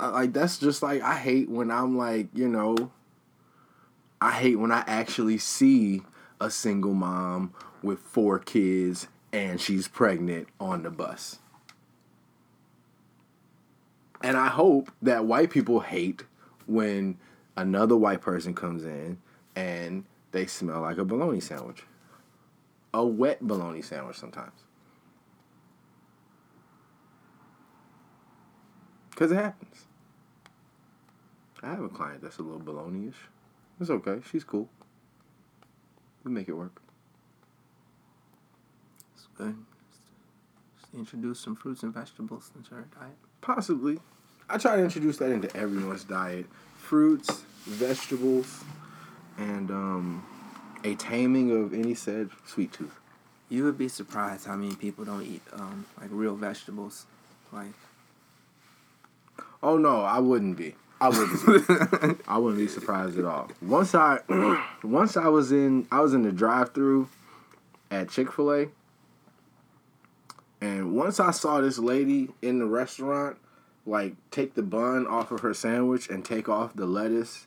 [0.00, 2.90] uh, like that's just like I hate when I'm like, you know,
[4.20, 6.02] I hate when I actually see
[6.40, 7.52] a single mom
[7.82, 11.38] with four kids and she's pregnant on the bus.
[14.22, 16.24] And I hope that white people hate
[16.66, 17.18] when
[17.56, 19.18] another white person comes in
[19.54, 21.84] and they smell like a bologna sandwich.
[22.92, 24.64] A wet bologna sandwich sometimes.
[29.10, 29.86] Because it happens.
[31.62, 33.16] I have a client that's a little bologna ish.
[33.80, 34.20] It's okay.
[34.30, 34.68] She's cool.
[36.24, 36.80] We make it work.
[39.14, 39.56] It's good.
[40.80, 43.16] Just introduce some fruits and vegetables into her diet.
[43.40, 43.98] Possibly.
[44.50, 46.46] I try to introduce that into everyone's diet.
[46.76, 48.64] Fruits, vegetables,
[49.36, 50.26] and um,
[50.84, 52.98] a taming of any said sweet tooth.
[53.48, 57.06] You would be surprised how many people don't eat um, like real vegetables.
[57.52, 57.72] Like
[59.62, 60.74] Oh no, I wouldn't be.
[61.00, 62.20] I wouldn't.
[62.26, 63.50] I wouldn't be surprised at all.
[63.62, 64.18] Once I,
[64.82, 67.08] once I was in, I was in the drive-through
[67.90, 68.66] at Chick Fil A,
[70.60, 73.38] and once I saw this lady in the restaurant,
[73.86, 77.46] like take the bun off of her sandwich and take off the lettuce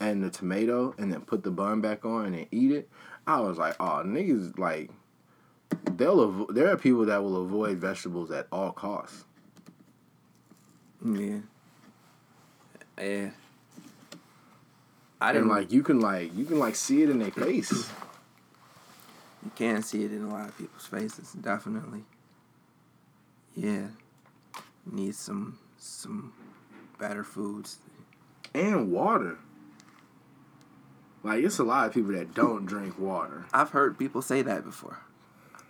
[0.00, 2.88] and the tomato, and then put the bun back on and then eat it.
[3.26, 4.90] I was like, oh, niggas, like,
[5.96, 6.26] they'll.
[6.28, 9.24] Avo- there are people that will avoid vegetables at all costs.
[11.04, 11.38] yeah,
[13.02, 13.30] yeah.
[15.20, 17.90] I didn't like you can like you can like see it in their face.
[19.44, 22.04] You can see it in a lot of people's faces, definitely.
[23.56, 23.88] Yeah.
[24.90, 26.32] Need some some
[26.98, 27.78] better foods.
[28.54, 29.38] and water.
[31.22, 33.46] Like it's a lot of people that don't drink water.
[33.52, 34.98] I've heard people say that before.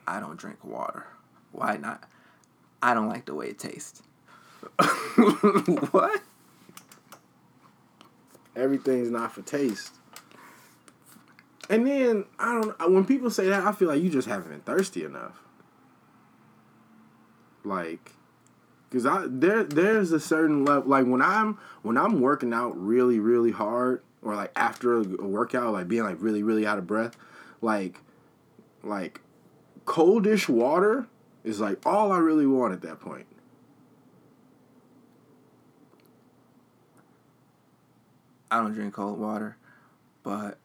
[0.07, 1.07] I don't drink water.
[1.53, 2.05] Why not?
[2.83, 4.03] I don't like the way it tastes.
[5.91, 6.23] what?
[8.55, 9.95] Everything's not for taste.
[11.71, 12.93] And then I don't.
[12.93, 15.41] When people say that, I feel like you just haven't been thirsty enough.
[17.65, 18.13] Like,
[18.91, 20.91] cause I there there's a certain level.
[20.91, 25.73] Like when I'm when I'm working out really really hard, or like after a workout,
[25.73, 27.17] like being like really really out of breath,
[27.61, 28.01] like
[28.83, 29.21] like
[29.87, 31.07] coldish water
[31.45, 33.27] is like all I really want at that point.
[38.53, 39.57] I don't drink cold water,
[40.23, 40.59] but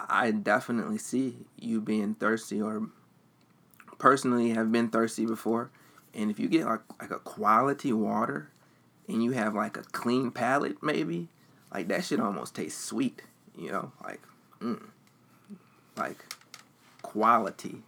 [0.00, 2.88] I definitely see you being thirsty or
[3.98, 5.70] personally have been thirsty before.
[6.14, 8.50] And if you get like like a quality water
[9.08, 11.28] and you have like a clean palate maybe,
[11.72, 13.22] like that shit almost tastes sweet,
[13.56, 13.92] you know?
[14.02, 14.22] Like
[14.60, 14.82] mm,
[15.96, 16.24] like
[17.02, 17.82] quality.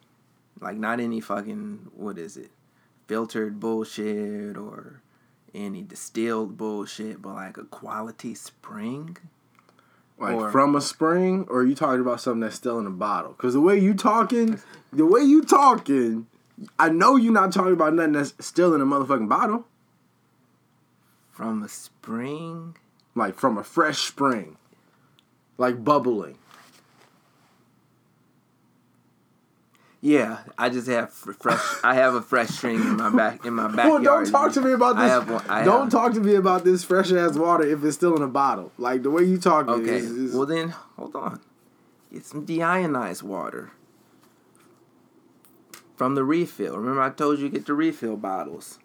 [0.61, 2.51] Like not any fucking what is it?
[3.09, 5.01] filtered bullshit or
[5.55, 9.17] any distilled bullshit, but like a quality spring.
[10.19, 12.91] Like Or- from a spring, or are you talking about something that's still in a
[12.91, 13.33] bottle?
[13.37, 14.61] Because the way you talking,
[14.93, 16.27] the way you talking,
[16.79, 19.64] I know you're not talking about nothing that's still in a motherfucking bottle.
[21.31, 22.77] From a spring?
[23.14, 24.57] Like from a fresh spring,
[25.57, 26.39] like bubbling.
[30.01, 31.61] Yeah, I just have fresh.
[31.83, 33.91] I have a fresh string in my back in my backyard.
[33.91, 35.05] Well, don't talk to me about this.
[35.05, 35.45] I have one.
[35.49, 38.23] I don't have, talk to me about this fresh ass water if it's still in
[38.23, 38.71] a bottle.
[38.79, 39.67] Like the way you talk.
[39.67, 41.41] Okay, is, is- well then, hold on.
[42.13, 43.73] Get some deionized water
[45.97, 46.77] from the refill.
[46.79, 48.79] Remember, I told you get the refill bottles.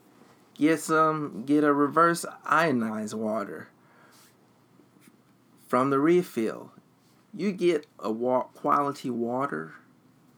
[0.58, 1.44] Get some.
[1.46, 3.70] Get a reverse ionized water
[5.68, 6.72] from the refill.
[7.36, 9.74] You get a wa- quality water,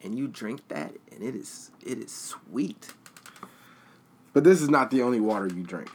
[0.06, 2.94] and you drink that, and it is it is sweet.
[4.34, 5.90] but this is not the only water you drink.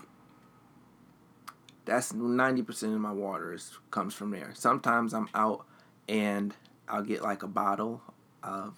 [1.86, 4.52] That's ninety percent of my water is, comes from there.
[4.54, 5.66] Sometimes I'm out
[6.08, 6.54] and
[6.88, 8.02] I'll get like a bottle
[8.42, 8.74] of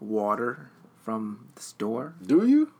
[0.00, 0.70] water
[1.04, 2.14] from the store.
[2.24, 2.72] Do you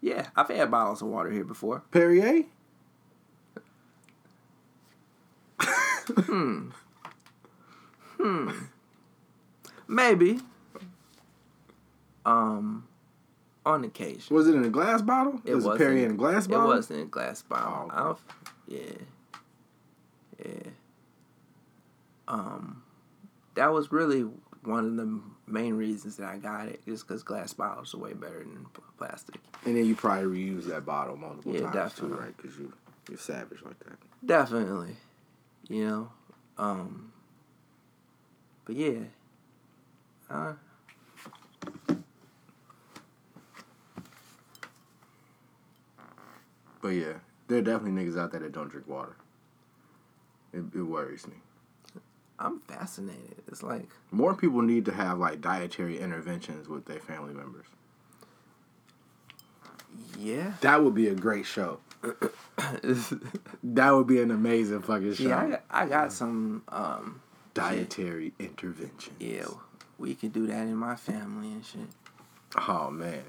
[0.00, 1.82] Yeah, I've had bottles of water here before.
[1.90, 2.44] Perrier?
[6.16, 6.70] Hmm.
[8.18, 8.50] Hmm.
[9.90, 10.38] Maybe.
[12.24, 12.86] Um,
[13.66, 14.34] on occasion.
[14.34, 15.40] Was it in a glass bottle?
[15.44, 16.72] It was it Perrier in- a glass bottle.
[16.72, 17.90] It was in a glass bottle.
[17.92, 18.18] Oh,
[18.68, 18.80] yeah.
[20.44, 20.70] Yeah.
[22.28, 22.82] Um,
[23.56, 24.20] that was really
[24.62, 25.20] one of the
[25.50, 28.66] main reasons that I got it, just because glass bottles are way better than
[28.96, 29.40] plastic.
[29.64, 32.16] And then you probably reuse that bottle multiple Yeah, times definitely.
[32.16, 32.36] too, right?
[32.36, 32.72] Because you
[33.08, 33.98] you're savage like that.
[34.24, 34.94] Definitely.
[35.68, 36.12] You know?
[36.58, 37.12] Um,
[38.64, 38.98] but yeah.
[40.30, 40.52] Uh,
[46.82, 47.12] But yeah,
[47.48, 49.16] there are definitely niggas out there that don't drink water.
[50.52, 51.34] It, it worries me.
[52.38, 53.42] I'm fascinated.
[53.48, 57.66] It's like More people need to have like dietary interventions with their family members.
[60.18, 61.80] yeah, That would be a great show.
[63.62, 65.24] That would be an amazing fucking show.
[65.28, 65.38] yeah.
[65.38, 66.62] I got, I got some.
[66.68, 67.20] Um,
[67.52, 69.16] dietary interventions.
[69.20, 69.44] yeah,
[70.00, 71.80] we could do that in my family and shit.
[72.68, 73.22] Oh man.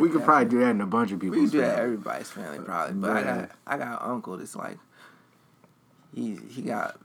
[0.00, 1.36] We could probably do that in a bunch of people.
[1.36, 4.56] We can do that everybody's family probably, but I got I got an uncle that's
[4.56, 4.78] like
[6.14, 6.98] he he got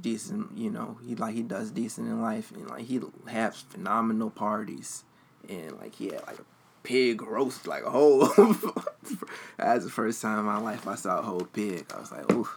[0.00, 4.30] decent, you know, he like he does decent in life and like he has phenomenal
[4.30, 5.04] parties
[5.48, 6.44] and like he had like a
[6.82, 8.20] pig roast like a whole.
[9.58, 11.84] That's the first time in my life I saw a whole pig.
[11.94, 12.48] I was like, ooh,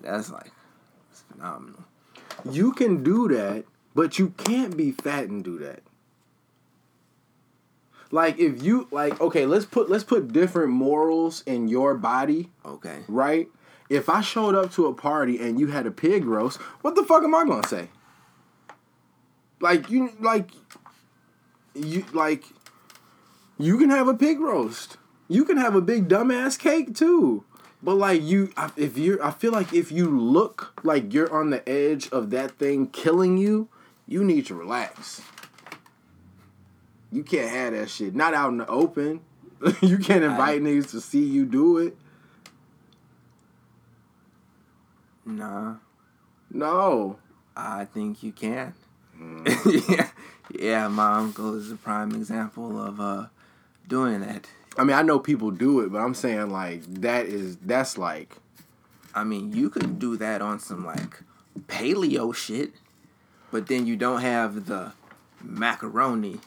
[0.00, 0.50] that's like
[1.10, 1.84] it's phenomenal.
[2.50, 3.64] You can do that,
[3.94, 5.82] but you can't be fat and do that.
[8.10, 13.00] Like if you like okay, let's put let's put different morals in your body, Okay,
[13.08, 13.48] right?
[13.88, 17.04] If I showed up to a party and you had a pig roast, what the
[17.04, 17.88] fuck am I gonna say?
[19.60, 20.50] Like you like
[21.74, 22.44] you like
[23.58, 24.96] you can have a pig roast.
[25.26, 27.44] You can have a big dumbass cake too.
[27.82, 31.68] But like you if you're I feel like if you look like you're on the
[31.68, 33.68] edge of that thing killing you,
[34.06, 35.22] you need to relax.
[37.12, 38.14] You can't have that shit.
[38.14, 39.20] Not out in the open.
[39.80, 41.96] you can't invite niggas to see you do it.
[45.24, 45.76] nah,
[46.50, 47.18] No.
[47.56, 48.74] I think you can.
[49.16, 49.88] Mm.
[49.96, 50.08] yeah,
[50.50, 50.88] yeah.
[50.88, 53.26] My uncle is a prime example of uh
[53.86, 54.48] doing that.
[54.76, 58.36] I mean, I know people do it, but I'm saying like that is that's like
[59.14, 61.20] I mean, you could do that on some like
[61.68, 62.72] paleo shit,
[63.54, 64.92] but then you don't have the
[65.40, 66.40] macaroni,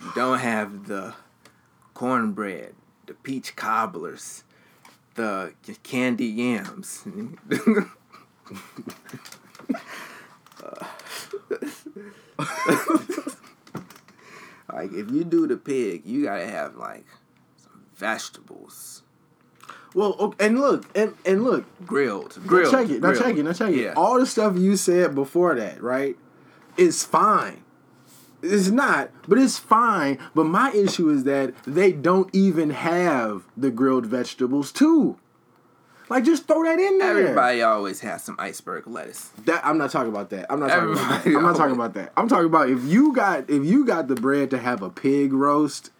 [0.00, 1.12] you don't have the
[1.92, 4.42] cornbread, the peach cobblers,
[5.16, 5.52] the
[5.82, 7.02] candy yams.
[14.72, 17.04] like if you do the pig, you gotta have like
[17.58, 19.02] some vegetables,
[19.94, 22.70] well, okay, and look, and and look, grilled, now grilled.
[22.70, 23.22] check it, now grilled.
[23.22, 23.76] check it, now check it.
[23.76, 23.92] Yeah.
[23.94, 26.16] All the stuff you said before that, right,
[26.76, 27.62] is fine.
[28.42, 30.18] It's not, but it's fine.
[30.34, 35.18] But my issue is that they don't even have the grilled vegetables too.
[36.08, 37.18] Like, just throw that in there.
[37.18, 39.30] Everybody always has some iceberg lettuce.
[39.44, 40.46] That I'm not talking about that.
[40.48, 41.34] I'm not talking about that.
[41.34, 42.12] I'm not talking about that.
[42.16, 45.32] I'm talking about if you got if you got the bread to have a pig
[45.32, 45.90] roast,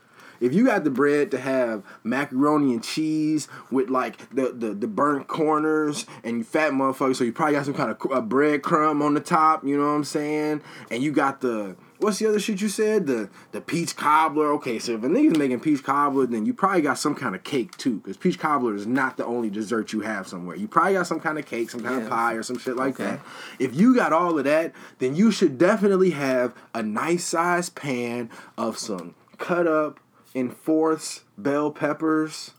[0.40, 4.86] if you got the bread to have macaroni and cheese with like the the, the
[4.88, 8.62] burnt corners and you fat motherfucker, so you probably got some kind of a bread
[8.62, 9.64] crumb on the top.
[9.64, 10.60] You know what I'm saying?
[10.90, 13.06] And you got the what's the other shit you said?
[13.06, 14.52] The the peach cobbler.
[14.54, 17.42] Okay, so if a nigga's making peach cobbler, then you probably got some kind of
[17.44, 20.56] cake too, because peach cobbler is not the only dessert you have somewhere.
[20.56, 22.02] You probably got some kind of cake, some kind Yeah.
[22.04, 23.04] of pie, or some shit like Okay.
[23.04, 23.20] that.
[23.58, 28.30] If you got all of that, then you should definitely have a nice sized pan
[28.58, 29.98] of some cut up
[30.36, 32.50] in fourths bell peppers,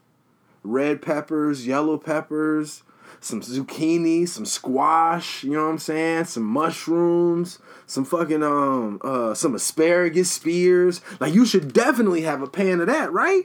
[0.63, 2.81] red peppers, yellow peppers,
[3.19, 6.25] some zucchini, some squash, you know what I'm saying?
[6.25, 11.01] Some mushrooms, some fucking um uh some asparagus spears.
[11.19, 13.43] Like you should definitely have a pan of that, right?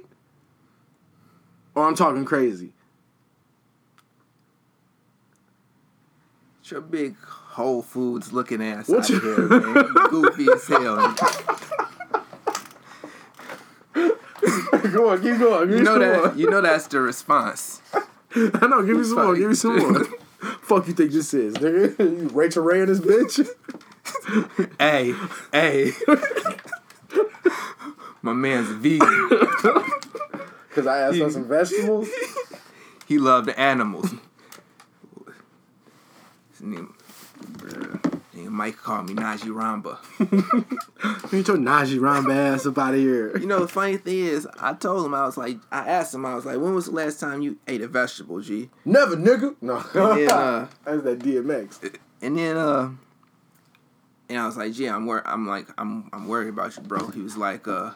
[1.74, 2.72] Or I'm talking crazy.
[6.62, 9.74] It's your big Whole Foods looking ass What out you- of here, man.
[9.94, 11.14] You goofy as hell.
[14.92, 15.68] Go on, keep going.
[15.68, 16.24] Give You know that.
[16.24, 16.34] more.
[16.34, 17.80] You know that's the response.
[18.34, 18.82] I know.
[18.84, 19.36] Give me some more.
[19.36, 20.04] Give me some more.
[20.62, 21.98] Fuck you think this is, nigga?
[21.98, 23.48] You Rachael Ray in this bitch?
[24.78, 25.14] hey,
[25.52, 25.92] hey.
[28.22, 29.28] My man's vegan.
[30.68, 32.08] Because I asked for some vegetables.
[33.06, 34.14] He loved animals.
[36.50, 36.94] His name,
[37.42, 38.11] nigga
[38.52, 39.98] Mike called me Najee Ramba.
[41.30, 43.36] Get your Najee Ramba ass up out of here.
[43.38, 46.26] You know the funny thing is, I told him I was like, I asked him,
[46.26, 48.68] I was like, when was the last time you ate a vegetable, G?
[48.84, 49.56] Never, nigga.
[49.60, 49.78] No.
[50.16, 50.68] Yeah.
[50.84, 51.98] That's that DMX.
[52.20, 52.90] And then uh
[54.28, 57.08] and I was like, yeah, I'm wor- I'm like I'm I'm worried about you, bro.
[57.08, 57.92] He was like, uh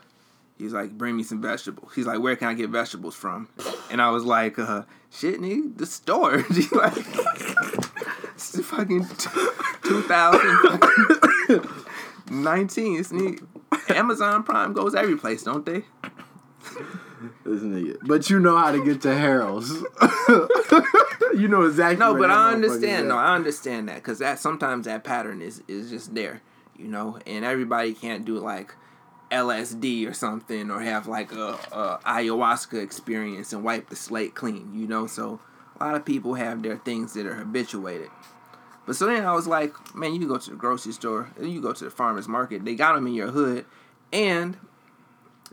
[0.59, 1.92] he was like, bring me some vegetables.
[1.94, 3.48] He's like, where can I get vegetables from?
[3.90, 6.38] And I was like, uh, shit, nigga, the store.
[6.48, 6.94] He's like,
[8.41, 9.07] fucking
[9.82, 11.68] two thousand
[12.30, 12.99] nineteen.
[12.99, 13.41] It's neat.
[13.89, 15.84] Amazon Prime goes every place, don't they?
[17.45, 17.99] This nigga.
[18.03, 19.70] But you know how to get to Harold's.
[21.34, 21.99] you know exactly.
[21.99, 23.09] No, but I understand.
[23.09, 26.43] No, I understand that because that sometimes that pattern is is just there,
[26.76, 28.74] you know, and everybody can't do like
[29.30, 34.72] LSD or something, or have like a, a ayahuasca experience and wipe the slate clean.
[34.74, 35.41] You know, so
[35.78, 38.10] a lot of people have their things that are habituated.
[38.86, 41.72] But so then I was like, man, you go to the grocery store, you go
[41.72, 43.64] to the farmer's market, they got them in your hood,
[44.12, 44.56] and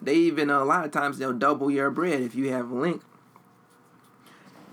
[0.02, 3.02] they even a lot of times they'll double your bread if you have a link.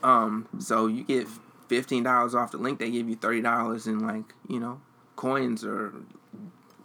[0.03, 1.27] Um, so you get
[1.69, 4.81] fifteen dollars off the link, they give you thirty dollars in like you know
[5.17, 5.93] coins or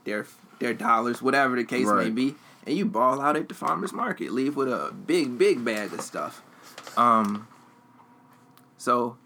[0.06, 0.26] their
[0.60, 2.36] their dollars, whatever the case may be,
[2.66, 6.02] and you ball out at the farmer's market, leave with a big big bag of
[6.02, 6.42] stuff.
[6.98, 7.48] Um,
[8.86, 9.18] so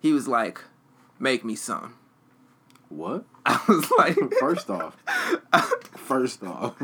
[0.00, 0.60] he was like,
[1.20, 1.94] "Make me some."
[2.88, 3.24] What?
[3.46, 4.96] I was like, First off,
[5.96, 6.74] first off,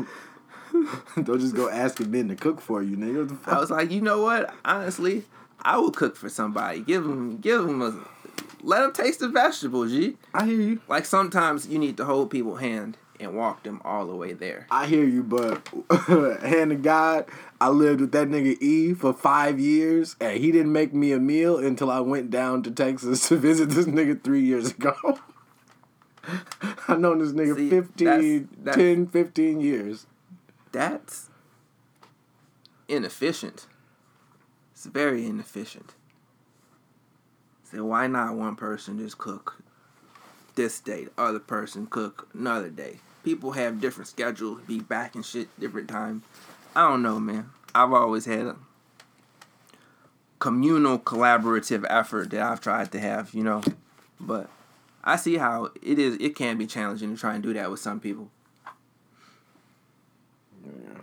[1.23, 3.27] don't just go asking men to cook for you, nigga.
[3.27, 3.53] The fuck?
[3.53, 4.53] I was like, you know what?
[4.63, 5.25] Honestly,
[5.61, 6.79] I will cook for somebody.
[6.79, 7.99] Give them, give them a,
[8.61, 9.91] let them taste the vegetables.
[9.91, 10.15] G.
[10.33, 10.81] I hear you.
[10.87, 14.67] Like sometimes you need to hold people's hand and walk them all the way there.
[14.71, 15.67] I hear you, but
[16.41, 17.25] hand to God,
[17.59, 21.19] I lived with that nigga E for five years, and he didn't make me a
[21.19, 24.95] meal until I went down to Texas to visit this nigga three years ago.
[26.87, 30.05] I've known this nigga See, 15, that's- that's- 10, 15 years.
[30.71, 31.29] That's
[32.87, 33.67] inefficient.
[34.73, 35.93] It's very inefficient.
[37.71, 39.61] So why not one person just cook
[40.55, 42.99] this day, the other person cook another day?
[43.23, 46.23] People have different schedules, be back and shit different times.
[46.75, 47.49] I don't know, man.
[47.75, 48.55] I've always had a
[50.39, 53.61] communal collaborative effort that I've tried to have, you know.
[54.19, 54.49] But
[55.03, 57.79] I see how it is it can be challenging to try and do that with
[57.79, 58.29] some people.
[60.65, 61.01] Yeah.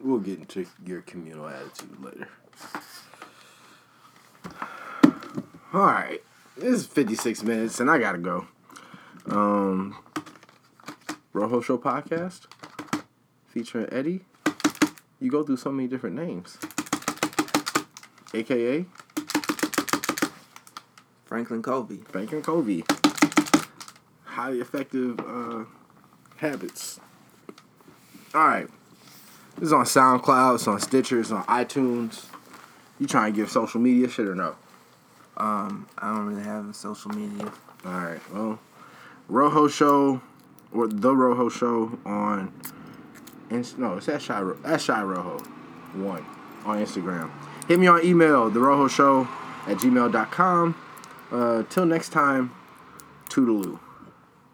[0.00, 2.28] We'll get into your communal attitude later.
[5.72, 6.22] All right.
[6.56, 8.46] This is 56 minutes and I got to go.
[9.26, 9.96] Um
[11.38, 12.46] Rojo Show podcast
[13.46, 14.22] featuring Eddie.
[15.20, 16.58] You go through so many different names.
[18.34, 18.86] AKA
[21.26, 21.98] Franklin Covey.
[22.08, 22.84] Franklin Covey.
[24.24, 25.66] Highly effective uh,
[26.38, 26.98] habits.
[28.34, 28.68] All right.
[29.58, 30.56] This is on SoundCloud.
[30.56, 31.20] It's on Stitcher.
[31.20, 32.26] It's on iTunes.
[32.98, 34.56] You trying to give social media shit or no?
[35.36, 37.52] Um, I don't really have a social media.
[37.84, 38.20] All right.
[38.34, 38.58] Well,
[39.28, 40.20] Rojo Show
[40.72, 42.52] or the Rojo Show on.
[43.50, 44.42] No, it's at Shy.
[44.64, 45.38] At Shy Rojo
[45.94, 46.24] one
[46.64, 47.30] on Instagram.
[47.66, 49.28] Hit me on email the Rojo Show
[49.66, 50.76] at gmail.com.
[51.30, 52.52] Uh, till next time,
[53.28, 53.78] toodaloo.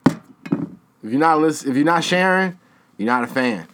[0.06, 2.58] If you're not listen, if you're not sharing,
[2.96, 3.68] you're not a fan.